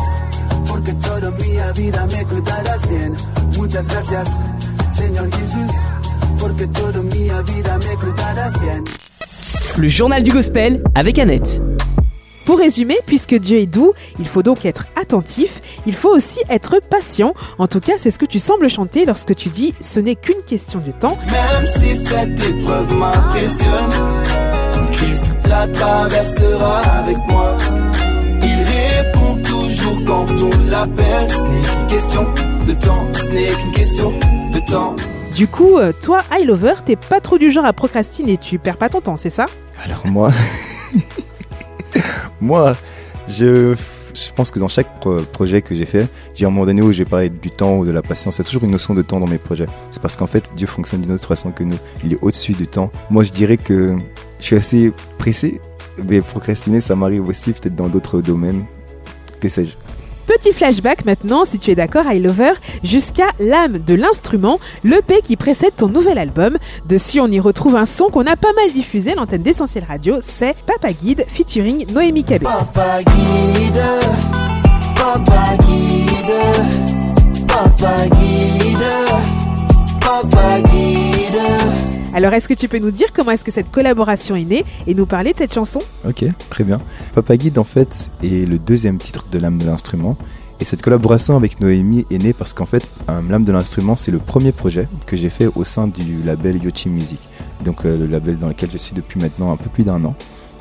porque 0.68 0.94
toda 0.94 1.32
mi 1.32 1.82
vida 1.82 2.06
me 2.08 2.26
cuidarás 2.26 2.90
bien. 2.90 3.16
Muchas 3.58 3.88
gracias, 3.88 4.28
Señor 4.98 5.30
Jesús, 5.32 5.72
porque 6.40 6.68
toda 6.68 7.02
mi 7.02 7.30
vida 7.30 7.78
me 7.78 7.96
cuidarás 7.96 8.60
bien. 8.60 8.84
Le 9.78 9.88
journal 9.88 10.24
du 10.24 10.32
gospel 10.32 10.84
avec 10.94 11.20
Annette. 11.20 11.62
Pour 12.46 12.60
résumer, 12.60 12.98
puisque 13.06 13.36
Dieu 13.36 13.60
est 13.60 13.66
doux, 13.66 13.94
il 14.20 14.28
faut 14.28 14.44
donc 14.44 14.66
être 14.66 14.88
attentif, 15.00 15.62
il 15.86 15.96
faut 15.96 16.10
aussi 16.10 16.40
être 16.50 16.82
patient. 16.82 17.34
En 17.58 17.68
tout 17.68 17.80
cas, 17.80 17.94
c'est 17.98 18.12
ce 18.12 18.20
que 18.20 18.26
tu 18.26 18.40
sembles 18.40 18.70
chanter 18.70 19.06
lorsque 19.06 19.34
tu 19.36 19.50
dis 19.50 19.74
ce 19.80 20.02
n'est 20.02 20.16
qu'une 20.16 20.42
question 20.46 20.80
de 20.80 20.92
temps. 20.92 21.18
Même 21.32 21.66
si 21.66 22.06
cette 22.06 22.40
épreuve 22.44 22.94
m'impressionne, 22.94 23.92
Christ 24.92 25.26
la 25.46 25.68
traversera 25.70 26.82
avec 27.00 27.18
moi. 27.30 27.58
Quand 30.06 30.26
on 30.42 30.50
l'appelle. 30.70 31.30
Ce 31.30 31.38
n'est 31.42 31.62
qu'une 31.62 31.88
question 31.88 32.26
de 32.68 32.74
temps, 32.74 33.08
ce 33.14 33.26
n'est 33.28 33.52
qu'une 33.54 33.72
question 33.72 34.12
de 34.54 34.60
temps. 34.72 34.96
Du 35.36 35.48
coup, 35.48 35.78
euh, 35.78 35.92
toi, 36.00 36.22
I 36.32 36.46
Lover, 36.46 36.74
t'es 36.86 36.96
pas 36.96 37.20
trop 37.20 37.38
du 37.38 37.52
genre 37.52 37.66
à 37.66 37.74
procrastiner, 37.74 38.38
tu 38.38 38.60
perds 38.60 38.78
pas 38.78 38.90
ton 38.90 39.02
temps, 39.02 39.18
c'est 39.18 39.30
ça? 39.32 39.46
Alors 39.84 40.06
moi, 40.06 40.32
moi, 42.42 42.76
je, 43.28 43.76
je 44.14 44.32
pense 44.36 44.52
que 44.52 44.60
dans 44.60 44.68
chaque 44.68 45.00
pro- 45.00 45.22
projet 45.24 45.62
que 45.62 45.74
j'ai 45.74 45.86
fait, 45.86 46.08
j'ai 46.36 46.46
un 46.46 46.50
moment 46.50 46.66
donné 46.66 46.82
où 46.82 46.92
j'ai 46.92 47.06
parlé 47.06 47.30
du 47.30 47.50
temps 47.50 47.78
ou 47.78 47.86
de 47.86 47.92
la 47.92 48.02
patience. 48.02 48.38
Il 48.38 48.40
y 48.40 48.42
a 48.42 48.46
toujours 48.46 48.64
une 48.64 48.72
notion 48.72 48.94
de 48.94 49.02
temps 49.02 49.20
dans 49.20 49.28
mes 49.28 49.38
projets. 49.40 49.66
C'est 49.92 50.02
parce 50.02 50.16
qu'en 50.16 50.28
fait, 50.28 50.52
Dieu 50.56 50.68
fonctionne 50.68 51.02
d'une 51.02 51.12
autre 51.14 51.28
façon 51.28 51.52
que 51.52 51.64
nous. 51.64 51.78
Il 52.04 52.14
est 52.14 52.20
au-dessus 52.22 52.54
du 52.54 52.68
temps. 52.68 52.92
Moi, 53.10 53.24
je 53.24 53.32
dirais 53.32 53.58
que 53.58 53.96
je 54.40 54.46
suis 54.46 54.56
assez 54.56 54.94
pressé, 55.18 55.60
mais 56.08 56.22
procrastiner, 56.22 56.80
ça 56.82 56.96
m'arrive 56.96 57.28
aussi 57.28 57.54
peut-être 57.54 57.76
dans 57.76 57.88
d'autres 57.90 58.22
domaines. 58.22 58.64
Que 59.40 59.50
sais-je? 59.50 59.72
Petit 60.28 60.54
flashback 60.54 61.06
maintenant, 61.06 61.46
si 61.46 61.58
tu 61.58 61.72
es 61.72 61.76
d'accord, 61.76 62.06
I 62.12 62.20
Lover, 62.20 62.54
jusqu'à 62.84 63.28
L'âme 63.40 63.80
de 63.80 63.94
l'instrument, 63.94 64.60
l'EP 64.84 65.22
qui 65.22 65.36
précède 65.36 65.76
ton 65.76 65.88
nouvel 65.88 66.18
album. 66.18 66.58
Dessus, 66.88 67.20
on 67.20 67.28
y 67.28 67.40
retrouve 67.40 67.76
un 67.76 67.86
son 67.86 68.10
qu'on 68.10 68.26
a 68.26 68.36
pas 68.36 68.54
mal 68.54 68.72
diffusé 68.72 69.12
à 69.12 69.16
l'antenne 69.16 69.44
d'Essentiel 69.44 69.86
Radio, 69.88 70.18
c'est 70.22 70.56
Papa 70.66 70.94
Guide 70.94 71.26
featuring 71.28 71.92
Noémie 71.92 72.24
Cabé. 72.24 72.46
Papa 72.46 73.04
guide, 73.04 73.84
papa 74.96 75.58
papa 77.48 78.08
guide, 78.10 78.84
papa 80.00 80.62
guide. 80.62 80.93
Alors, 82.16 82.32
est-ce 82.34 82.48
que 82.48 82.54
tu 82.54 82.68
peux 82.68 82.78
nous 82.78 82.92
dire 82.92 83.08
comment 83.12 83.32
est-ce 83.32 83.44
que 83.44 83.52
cette 83.52 83.72
collaboration 83.72 84.36
est 84.36 84.46
née 84.46 84.66
et 84.86 84.94
nous 84.94 85.08
parler 85.08 85.34
de 85.34 85.38
cette 85.40 85.54
chanson? 85.54 85.80
Ok, 86.08 86.24
très 86.50 86.64
bien. 86.64 86.80
Papa 87.16 87.36
Guide, 87.38 87.58
en 87.58 87.64
fait, 87.64 88.12
est 88.22 88.48
le 88.48 88.60
deuxième 88.60 89.00
titre 89.00 89.26
de 89.32 89.40
l'âme 89.40 89.58
de 89.58 89.66
l'instrument. 89.66 90.16
Et 90.60 90.64
cette 90.64 90.84
collaboration 90.84 91.36
avec 91.36 91.60
Noémie 91.60 92.06
est 92.12 92.20
née 92.20 92.34
parce 92.34 92.54
qu'en 92.54 92.68
fait, 92.68 92.88
euh, 93.10 93.20
l'âme 93.28 93.44
de 93.44 93.52
l'instrument, 93.52 93.96
c'est 93.96 94.12
le 94.12 94.20
premier 94.20 94.52
projet 94.52 94.88
que 95.08 95.18
j'ai 95.18 95.30
fait 95.30 95.48
au 95.56 95.64
sein 95.64 95.88
du 95.88 96.22
label 96.24 96.64
Yochi 96.64 96.88
Music. 96.88 97.20
Donc, 97.64 97.84
euh, 97.84 97.98
le 97.98 98.06
label 98.06 98.38
dans 98.38 98.48
lequel 98.48 98.70
je 98.70 98.78
suis 98.78 98.94
depuis 98.94 99.20
maintenant 99.20 99.52
un 99.52 99.58
peu 99.58 99.72
plus 99.72 99.84
d'un 99.84 100.06
an. 100.06 100.16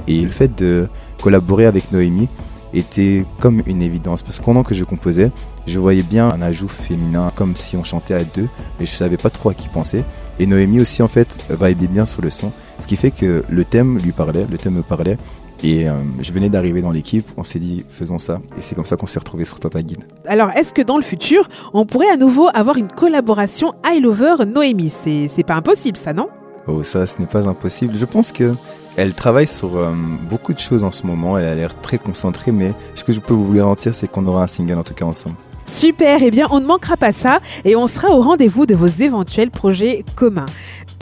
Et 0.08 0.22
le 0.22 0.30
fait 0.30 0.58
de 0.58 0.88
collaborer 1.20 1.66
avec 1.66 1.92
Noémie 1.92 2.28
était 2.74 3.24
comme 3.40 3.62
une 3.66 3.82
évidence 3.82 4.22
parce 4.22 4.38
que 4.38 4.44
pendant 4.44 4.62
que 4.62 4.74
je 4.74 4.84
composais, 4.84 5.30
je 5.66 5.78
voyais 5.78 6.02
bien 6.02 6.28
un 6.28 6.42
ajout 6.42 6.68
féminin 6.68 7.30
comme 7.34 7.54
si 7.54 7.76
on 7.76 7.84
chantait 7.84 8.14
à 8.14 8.24
deux, 8.24 8.48
mais 8.78 8.86
je 8.86 8.90
savais 8.90 9.16
pas 9.16 9.30
trop 9.30 9.50
à 9.50 9.54
qui 9.54 9.68
penser. 9.68 10.04
Et 10.38 10.46
Noémie 10.46 10.80
aussi 10.80 11.02
en 11.02 11.08
fait 11.08 11.38
vibait 11.50 11.86
bien 11.86 12.06
sur 12.06 12.22
le 12.22 12.30
son, 12.30 12.52
ce 12.80 12.86
qui 12.86 12.96
fait 12.96 13.10
que 13.10 13.44
le 13.48 13.64
thème 13.64 13.98
lui 13.98 14.12
parlait, 14.12 14.46
le 14.50 14.58
thème 14.58 14.74
me 14.74 14.82
parlait. 14.82 15.18
Et 15.64 15.88
euh, 15.88 15.92
je 16.20 16.32
venais 16.32 16.48
d'arriver 16.48 16.82
dans 16.82 16.90
l'équipe, 16.90 17.30
on 17.36 17.44
s'est 17.44 17.60
dit 17.60 17.84
faisons 17.88 18.18
ça, 18.18 18.40
et 18.58 18.60
c'est 18.60 18.74
comme 18.74 18.84
ça 18.84 18.96
qu'on 18.96 19.06
s'est 19.06 19.20
retrouvé 19.20 19.44
sur 19.44 19.60
Papa 19.60 19.80
Guide. 19.82 20.02
Alors, 20.26 20.50
est-ce 20.50 20.74
que 20.74 20.82
dans 20.82 20.96
le 20.96 21.04
futur, 21.04 21.48
on 21.72 21.86
pourrait 21.86 22.10
à 22.10 22.16
nouveau 22.16 22.48
avoir 22.52 22.78
une 22.78 22.88
collaboration 22.88 23.72
I 23.84 24.00
Lover 24.00 24.44
Noémie? 24.44 24.90
C'est 24.90 25.46
pas 25.46 25.54
impossible, 25.54 25.96
ça, 25.96 26.12
non? 26.12 26.28
Oh 26.68 26.82
ça, 26.82 27.06
ce 27.06 27.20
n'est 27.20 27.26
pas 27.26 27.48
impossible. 27.48 27.94
Je 27.96 28.04
pense 28.04 28.32
que 28.32 28.54
elle 28.96 29.14
travaille 29.14 29.48
sur 29.48 29.76
euh, 29.76 29.92
beaucoup 30.28 30.52
de 30.52 30.58
choses 30.58 30.84
en 30.84 30.92
ce 30.92 31.06
moment, 31.06 31.38
elle 31.38 31.46
a 31.46 31.54
l'air 31.54 31.80
très 31.80 31.98
concentrée, 31.98 32.52
mais 32.52 32.72
ce 32.94 33.04
que 33.04 33.12
je 33.12 33.20
peux 33.20 33.32
vous 33.34 33.52
garantir, 33.52 33.94
c'est 33.94 34.06
qu'on 34.06 34.26
aura 34.26 34.44
un 34.44 34.46
single 34.46 34.78
en 34.78 34.84
tout 34.84 34.94
cas 34.94 35.06
ensemble. 35.06 35.36
Super, 35.66 36.22
eh 36.22 36.30
bien 36.30 36.46
on 36.50 36.60
ne 36.60 36.66
manquera 36.66 36.96
pas 36.96 37.12
ça 37.12 37.40
et 37.64 37.76
on 37.76 37.86
sera 37.86 38.10
au 38.10 38.20
rendez-vous 38.20 38.66
de 38.66 38.74
vos 38.74 38.86
éventuels 38.86 39.50
projets 39.50 40.04
communs. 40.16 40.46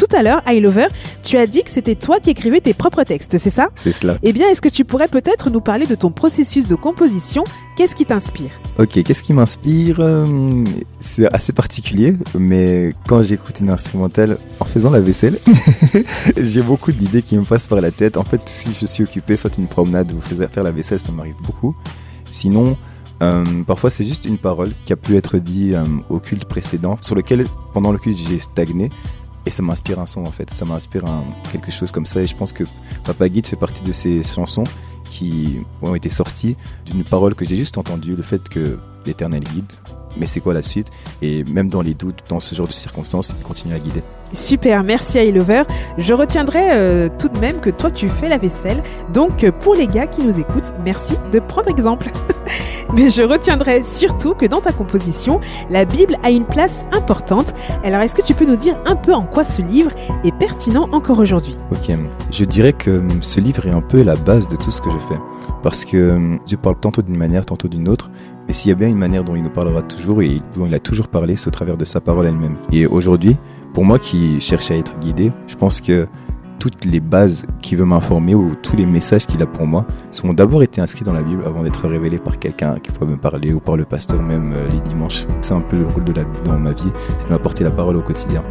Tout 0.01 0.17
à 0.17 0.23
l'heure, 0.23 0.41
I 0.47 0.61
Lover, 0.61 0.87
tu 1.23 1.37
as 1.37 1.47
dit 1.47 1.63
que 1.63 1.69
c'était 1.69 1.95
toi 1.95 2.21
qui 2.21 2.31
écrivais 2.31 2.63
tes 2.63 2.73
propres 2.73 3.03
textes, 3.03 3.37
c'est 3.37 3.51
ça? 3.51 3.69
C'est 3.75 3.93
cela. 3.93 4.17
Eh 4.23 4.33
bien, 4.33 4.49
est-ce 4.49 4.63
que 4.63 4.71
tu 4.71 4.87
pourrais 4.87 5.09
peut-être 5.09 5.51
nous 5.51 5.61
parler 5.61 5.85
de 5.85 5.95
ton 5.95 6.11
processus 6.11 6.69
de 6.69 6.75
composition? 6.75 7.45
Qu'est-ce 7.77 7.95
qui 7.95 8.07
t'inspire? 8.07 8.51
Ok, 8.79 9.03
qu'est-ce 9.03 9.23
qui 9.23 9.35
m'inspire? 9.35 9.97
Euh, 10.01 10.65
C'est 11.01 11.31
assez 11.35 11.53
particulier, 11.53 12.15
mais 12.39 12.95
quand 13.09 13.23
j'écoute 13.23 13.61
une 13.61 13.69
instrumentale 13.69 14.39
en 14.59 14.65
faisant 14.65 14.89
la 14.89 15.01
vaisselle, 15.01 15.39
j'ai 16.39 16.63
beaucoup 16.63 16.93
d'idées 16.93 17.21
qui 17.21 17.37
me 17.37 17.45
passent 17.45 17.69
par 17.69 17.83
la 17.83 17.91
tête. 17.91 18.17
En 18.17 18.25
fait, 18.25 18.41
si 18.47 18.73
je 18.73 18.87
suis 18.87 19.05
occupé, 19.05 19.37
soit 19.37 19.59
une 19.59 19.67
promenade 19.67 20.13
ou 20.13 20.21
faire 20.23 20.51
faire 20.51 20.63
la 20.63 20.73
vaisselle, 20.73 20.99
ça 20.99 21.13
m'arrive 21.13 21.37
beaucoup. 21.45 21.77
Sinon, 22.31 22.79
euh, 23.23 23.45
parfois 23.67 23.91
c'est 23.91 24.05
juste 24.05 24.25
une 24.25 24.39
parole 24.39 24.71
qui 24.87 24.95
a 24.95 24.97
pu 24.97 25.15
être 25.17 25.37
dit 25.37 25.75
euh, 25.75 25.85
au 26.09 26.21
culte 26.21 26.47
précédent, 26.47 26.97
sur 27.03 27.15
lequel 27.15 27.45
pendant 27.75 27.93
le 27.93 27.99
culte 27.99 28.17
j'ai 28.17 28.39
stagné. 28.39 28.89
Et 29.47 29.51
ça 29.51 29.63
m'inspire 29.63 29.99
un 29.99 30.07
son 30.07 30.27
en 30.27 30.33
fait, 30.33 30.51
ça 30.51 30.65
m'inspire 30.65 31.05
quelque 31.51 31.71
chose 31.71 31.91
comme 31.91 32.07
ça. 32.07 32.21
Et 32.21 32.27
je 32.27 32.37
pense 32.37 32.53
que 32.53 32.65
Papa 33.05 33.29
Guide 33.29 33.47
fait 33.47 33.57
partie 33.57 33.83
de 33.83 33.93
ces 33.93 34.23
chansons 34.23 34.65
qui 35.05 35.59
ont 35.83 35.95
été 35.95 36.09
sorties 36.09 36.57
d'une 36.87 37.05
parole 37.05 37.35
que 37.35 37.45
j'ai 37.45 37.57
juste 37.57 37.79
entendue, 37.79 38.17
le 38.17 38.23
fait 38.23 38.49
que 38.49 38.79
l'éternel 39.07 39.43
guide. 39.43 39.73
Mais 40.17 40.27
c'est 40.27 40.41
quoi 40.41 40.55
la 40.55 40.63
suite? 40.63 40.91
Et 41.23 41.45
même 41.45 41.69
dans 41.69 41.83
les 41.83 41.95
doutes, 41.95 42.23
dans 42.29 42.41
ce 42.41 42.55
genre 42.55 42.67
de 42.67 42.73
circonstances, 42.73 43.35
il 43.39 43.43
continue 43.43 43.75
à 43.75 43.79
guider. 43.79 44.03
Super, 44.33 44.85
merci 44.85 45.19
I 45.19 45.33
Lover. 45.33 45.63
Je 45.99 46.15
retiendrai 46.15 46.71
euh, 46.71 47.09
tout 47.19 47.29
de 47.29 47.39
même 47.39 47.61
que 47.61 47.71
toi 47.71 47.91
tu 47.91 48.09
fais 48.09 48.29
la 48.29 48.39
vaisselle. 48.39 48.83
Donc 49.13 49.43
euh, 49.43 49.51
pour 49.51 49.75
les 49.75 49.89
gars 49.89 50.07
qui 50.07 50.23
nous 50.23 50.39
écoutent, 50.39 50.73
merci 50.85 51.15
de 51.33 51.41
prendre 51.41 51.69
exemple. 51.69 52.11
Mais 52.95 53.11
je 53.11 53.23
retiendrai 53.23 53.85
surtout 53.85 54.35
que 54.35 54.47
dans 54.47 54.61
ta 54.61 54.73
composition, 54.73 55.41
la 55.71 55.85
Bible 55.85 56.17
a 56.23 56.31
une 56.31 56.45
place 56.45 56.85
importante. 56.93 57.55
Alors 57.85 58.01
est-ce 58.01 58.15
que 58.15 58.23
tu 58.23 58.35
peux 58.35 58.45
nous 58.45 58.57
dire 58.57 58.79
un 58.87 58.97
peu 58.97 59.15
en 59.15 59.25
quoi 59.25 59.45
ce 59.45 59.63
livre 59.63 59.91
est 60.25 60.37
pertinent 60.37 60.89
encore 60.93 61.19
aujourd'hui? 61.19 61.57
Ok, 61.71 61.97
je 62.31 62.45
dirais 62.45 62.73
que 62.73 62.99
hum, 62.99 63.23
ce 63.23 63.41
livre 63.41 63.67
est 63.67 63.73
un 63.73 63.83
peu 63.83 64.03
la 64.03 64.17
base 64.17 64.49
de 64.49 64.57
tout 64.57 64.71
ce 64.71 64.81
que 64.81 64.91
je 64.91 64.99
fais. 64.99 65.19
Parce 65.63 65.85
que 65.85 66.39
Dieu 66.47 66.57
parle 66.57 66.79
tantôt 66.81 67.03
d'une 67.03 67.17
manière, 67.17 67.45
tantôt 67.45 67.69
d'une 67.69 67.89
autre. 67.89 68.11
Mais 68.51 68.55
s'il 68.55 68.71
y 68.71 68.73
a 68.73 68.75
bien 68.75 68.89
une 68.89 68.97
manière 68.97 69.23
dont 69.23 69.37
il 69.37 69.45
nous 69.45 69.49
parlera 69.49 69.81
toujours 69.81 70.23
et 70.23 70.41
dont 70.57 70.67
il 70.67 70.75
a 70.75 70.81
toujours 70.81 71.07
parlé, 71.07 71.37
c'est 71.37 71.47
au 71.47 71.53
travers 71.53 71.77
de 71.77 71.85
sa 71.85 72.01
parole 72.01 72.27
elle-même. 72.27 72.57
Et 72.73 72.85
aujourd'hui, 72.85 73.37
pour 73.73 73.85
moi 73.85 73.97
qui 74.01 74.41
cherche 74.41 74.73
à 74.73 74.75
être 74.75 74.99
guidé, 74.99 75.31
je 75.47 75.55
pense 75.55 75.81
que 75.81 76.09
toutes 76.59 76.85
les 76.85 76.99
bases 76.99 77.47
qu'il 77.63 77.79
veut 77.79 77.85
m'informer 77.85 78.35
ou 78.35 78.57
tous 78.61 78.75
les 78.75 78.87
messages 78.87 79.25
qu'il 79.25 79.41
a 79.41 79.47
pour 79.47 79.69
moi 79.69 79.87
sont 80.11 80.33
d'abord 80.33 80.65
été 80.65 80.81
inscrits 80.81 81.05
dans 81.05 81.13
la 81.13 81.23
Bible 81.23 81.45
avant 81.47 81.63
d'être 81.63 81.87
révélés 81.87 82.19
par 82.19 82.41
quelqu'un 82.41 82.81
qui 82.81 82.91
pourrait 82.91 83.13
me 83.13 83.19
parler 83.19 83.53
ou 83.53 83.61
par 83.61 83.77
le 83.77 83.85
pasteur 83.85 84.21
même 84.21 84.53
euh, 84.53 84.69
les 84.69 84.81
dimanches. 84.81 85.29
C'est 85.43 85.55
un 85.55 85.61
peu 85.61 85.79
le 85.79 85.87
rôle 85.87 86.03
de 86.03 86.13
la 86.13 86.25
Bible 86.25 86.43
dans 86.45 86.59
ma 86.59 86.73
vie, 86.73 86.91
c'est 87.19 87.29
de 87.29 87.33
m'apporter 87.33 87.63
la 87.63 87.71
parole 87.71 87.95
au 87.99 88.03
quotidien. 88.03 88.43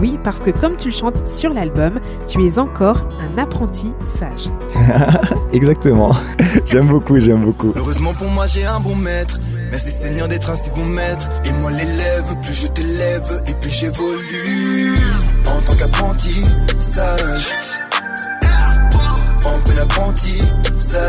Oui, 0.00 0.18
parce 0.22 0.40
que 0.40 0.50
comme 0.50 0.76
tu 0.76 0.88
le 0.88 0.94
chantes 0.94 1.26
sur 1.26 1.52
l'album, 1.52 2.00
tu 2.26 2.44
es 2.44 2.58
encore 2.58 3.08
un 3.20 3.38
apprenti 3.38 3.92
sage. 4.04 4.50
Exactement. 5.52 6.14
j'aime 6.64 6.88
beaucoup, 6.88 7.18
j'aime 7.18 7.44
beaucoup. 7.44 7.72
Heureusement 7.76 8.14
pour 8.14 8.28
moi 8.28 8.46
j'ai 8.46 8.64
un 8.64 8.80
bon 8.80 8.94
maître 8.94 9.38
Merci 9.70 9.90
Seigneur 9.90 10.28
d'être 10.28 10.50
un 10.50 10.56
si 10.56 10.70
bon 10.70 10.84
maître 10.84 11.28
Et 11.44 11.52
moi 11.60 11.70
l'élève, 11.70 12.24
plus 12.42 12.62
je 12.62 12.66
t'élève 12.68 13.42
Et 13.46 13.54
plus 13.54 13.70
j'évolue 13.70 14.94
En 15.46 15.60
tant 15.62 15.74
qu'apprenti 15.74 16.44
sage 16.78 17.52
En 19.44 19.60
plein 19.62 19.82
apprenti 19.82 20.42
sage 20.78 21.04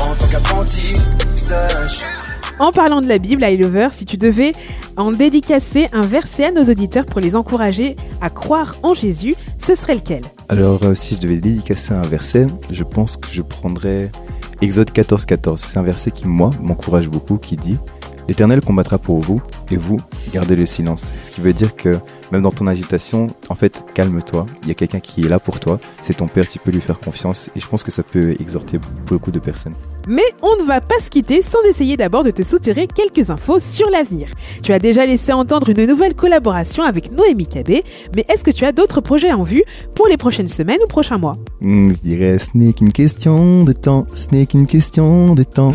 En 0.00 0.14
tant 0.14 0.26
qu'apprenti 0.26 0.96
sage 1.34 2.04
En 2.60 2.70
parlant 2.70 3.02
de 3.02 3.08
la 3.08 3.18
Bible, 3.18 3.42
I 3.42 3.56
Lover, 3.56 3.88
si 3.90 4.04
tu 4.04 4.16
devais 4.16 4.52
en 4.96 5.10
dédicacer 5.10 5.88
un 5.92 6.02
verset 6.02 6.44
à 6.46 6.52
nos 6.52 6.62
auditeurs 6.64 7.04
pour 7.04 7.20
les 7.20 7.34
encourager 7.34 7.96
à 8.20 8.30
croire 8.30 8.76
en 8.84 8.94
Jésus, 8.94 9.34
ce 9.58 9.74
serait 9.74 9.96
lequel? 9.96 10.22
Alors, 10.48 10.84
euh, 10.84 10.94
si 10.94 11.16
je 11.16 11.20
devais 11.20 11.38
dédicacer 11.38 11.94
un 11.94 12.02
verset, 12.02 12.46
je 12.70 12.84
pense 12.84 13.16
que 13.16 13.28
je 13.28 13.42
prendrais 13.42 14.10
Exode 14.60 14.92
14, 14.92 15.26
14. 15.26 15.60
C'est 15.60 15.78
un 15.78 15.82
verset 15.82 16.12
qui, 16.12 16.28
moi, 16.28 16.50
m'encourage 16.62 17.08
beaucoup, 17.08 17.38
qui 17.38 17.56
dit 17.56 17.76
L'Éternel 18.28 18.60
combattra 18.60 18.98
pour 18.98 19.18
vous, 19.18 19.42
et 19.70 19.76
vous, 19.76 19.98
gardez 20.32 20.54
le 20.54 20.64
silence. 20.64 21.12
Ce 21.22 21.30
qui 21.30 21.40
veut 21.40 21.52
dire 21.52 21.74
que 21.74 21.98
même 22.34 22.42
dans 22.42 22.50
ton 22.50 22.66
agitation, 22.66 23.28
en 23.48 23.54
fait, 23.54 23.84
calme-toi. 23.94 24.46
Il 24.62 24.68
y 24.68 24.70
a 24.70 24.74
quelqu'un 24.74 25.00
qui 25.00 25.24
est 25.24 25.28
là 25.28 25.38
pour 25.38 25.60
toi. 25.60 25.78
C'est 26.02 26.14
ton 26.14 26.26
père, 26.26 26.48
tu 26.48 26.58
peux 26.58 26.70
lui 26.70 26.80
faire 26.80 27.00
confiance. 27.00 27.50
Et 27.56 27.60
je 27.60 27.68
pense 27.68 27.82
que 27.82 27.90
ça 27.90 28.02
peut 28.02 28.34
exhorter 28.40 28.78
beaucoup 29.06 29.30
de 29.30 29.38
personnes. 29.38 29.74
Mais 30.06 30.22
on 30.42 30.62
ne 30.62 30.66
va 30.66 30.80
pas 30.80 31.00
se 31.00 31.08
quitter 31.08 31.40
sans 31.40 31.62
essayer 31.62 31.96
d'abord 31.96 32.24
de 32.24 32.30
te 32.30 32.42
soutirer 32.42 32.86
quelques 32.86 33.30
infos 33.30 33.58
sur 33.58 33.88
l'avenir. 33.88 34.28
Tu 34.62 34.72
as 34.72 34.78
déjà 34.78 35.06
laissé 35.06 35.32
entendre 35.32 35.70
une 35.70 35.86
nouvelle 35.86 36.14
collaboration 36.14 36.82
avec 36.82 37.10
Noémie 37.10 37.46
Cabé, 37.46 37.84
mais 38.14 38.26
est-ce 38.28 38.44
que 38.44 38.50
tu 38.50 38.66
as 38.66 38.72
d'autres 38.72 39.00
projets 39.00 39.32
en 39.32 39.44
vue 39.44 39.64
pour 39.94 40.06
les 40.08 40.18
prochaines 40.18 40.48
semaines 40.48 40.80
ou 40.84 40.86
prochains 40.86 41.16
mois? 41.16 41.38
Hmm, 41.62 41.90
je 41.90 42.00
dirais, 42.00 42.38
ce 42.38 42.50
n'est 42.54 42.74
qu'une 42.74 42.92
question 42.92 43.64
de 43.64 43.72
temps. 43.72 44.06
Ce 44.12 44.26
n'est 44.32 44.44
qu'une 44.44 44.66
question 44.66 45.34
de 45.34 45.42
temps. 45.42 45.72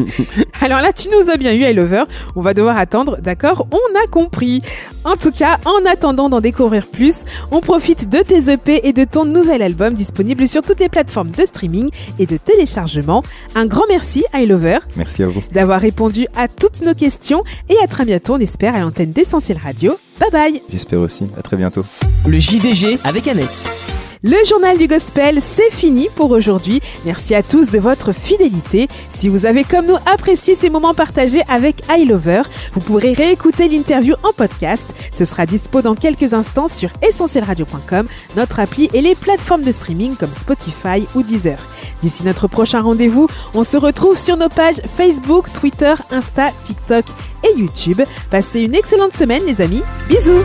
Alors 0.60 0.80
là, 0.82 0.92
tu 0.92 1.08
nous 1.08 1.30
as 1.30 1.36
bien 1.36 1.52
eu, 1.52 1.62
I 1.62 1.72
Lover. 1.72 2.04
On 2.36 2.42
va 2.42 2.52
devoir 2.52 2.76
attendre, 2.76 3.20
d'accord? 3.22 3.66
On 3.70 3.98
a 3.98 4.06
compris. 4.06 4.60
En 5.04 5.16
tout 5.16 5.32
cas, 5.32 5.58
en 5.64 5.84
attendant 5.86 5.91
d'en 6.00 6.40
découvrir 6.40 6.86
plus, 6.86 7.24
on 7.50 7.60
profite 7.60 8.08
de 8.08 8.18
tes 8.18 8.50
EP 8.52 8.86
et 8.86 8.92
de 8.92 9.04
ton 9.04 9.24
nouvel 9.24 9.62
album 9.62 9.94
disponible 9.94 10.48
sur 10.48 10.62
toutes 10.62 10.80
les 10.80 10.88
plateformes 10.88 11.30
de 11.30 11.44
streaming 11.44 11.90
et 12.18 12.26
de 12.26 12.36
téléchargement. 12.36 13.22
Un 13.54 13.66
grand 13.66 13.84
merci, 13.88 14.24
I 14.34 14.46
Lover, 14.46 14.78
Merci 14.96 15.22
à 15.22 15.28
vous. 15.28 15.42
d'avoir 15.52 15.80
répondu 15.80 16.26
à 16.36 16.48
toutes 16.48 16.82
nos 16.82 16.94
questions 16.94 17.44
et 17.68 17.76
à 17.82 17.86
très 17.86 18.04
bientôt, 18.04 18.34
on 18.34 18.38
espère, 18.40 18.74
à 18.74 18.80
l'antenne 18.80 19.12
d'Essentiel 19.12 19.58
Radio. 19.62 19.94
Bye 20.20 20.30
bye 20.30 20.62
J'espère 20.70 21.00
aussi. 21.00 21.26
À 21.36 21.42
très 21.42 21.56
bientôt. 21.56 21.84
Le 22.26 22.38
JDG 22.38 22.98
avec 23.04 23.26
Annette. 23.28 24.11
Le 24.24 24.36
journal 24.46 24.78
du 24.78 24.86
gospel, 24.86 25.40
c'est 25.40 25.72
fini 25.72 26.08
pour 26.14 26.30
aujourd'hui. 26.30 26.80
Merci 27.04 27.34
à 27.34 27.42
tous 27.42 27.70
de 27.70 27.80
votre 27.80 28.12
fidélité. 28.12 28.86
Si 29.10 29.28
vous 29.28 29.46
avez 29.46 29.64
comme 29.64 29.86
nous 29.86 29.96
apprécié 30.06 30.54
ces 30.54 30.70
moments 30.70 30.94
partagés 30.94 31.42
avec 31.48 31.82
iLover, 31.90 32.42
vous 32.72 32.80
pourrez 32.80 33.14
réécouter 33.14 33.66
l'interview 33.66 34.14
en 34.22 34.32
podcast. 34.32 34.94
Ce 35.12 35.24
sera 35.24 35.44
dispo 35.44 35.82
dans 35.82 35.96
quelques 35.96 36.34
instants 36.34 36.68
sur 36.68 36.90
essentielradio.com, 37.02 38.06
notre 38.36 38.60
appli 38.60 38.88
et 38.92 39.02
les 39.02 39.16
plateformes 39.16 39.64
de 39.64 39.72
streaming 39.72 40.14
comme 40.14 40.34
Spotify 40.34 41.04
ou 41.16 41.24
Deezer. 41.24 41.58
D'ici 42.00 42.24
notre 42.24 42.46
prochain 42.46 42.80
rendez-vous, 42.80 43.26
on 43.54 43.64
se 43.64 43.76
retrouve 43.76 44.18
sur 44.18 44.36
nos 44.36 44.48
pages 44.48 44.80
Facebook, 44.96 45.52
Twitter, 45.52 45.94
Insta, 46.12 46.52
TikTok 46.62 47.06
et 47.42 47.58
YouTube. 47.58 48.02
Passez 48.30 48.60
une 48.60 48.76
excellente 48.76 49.14
semaine 49.14 49.42
les 49.46 49.60
amis. 49.60 49.82
Bisous 50.08 50.44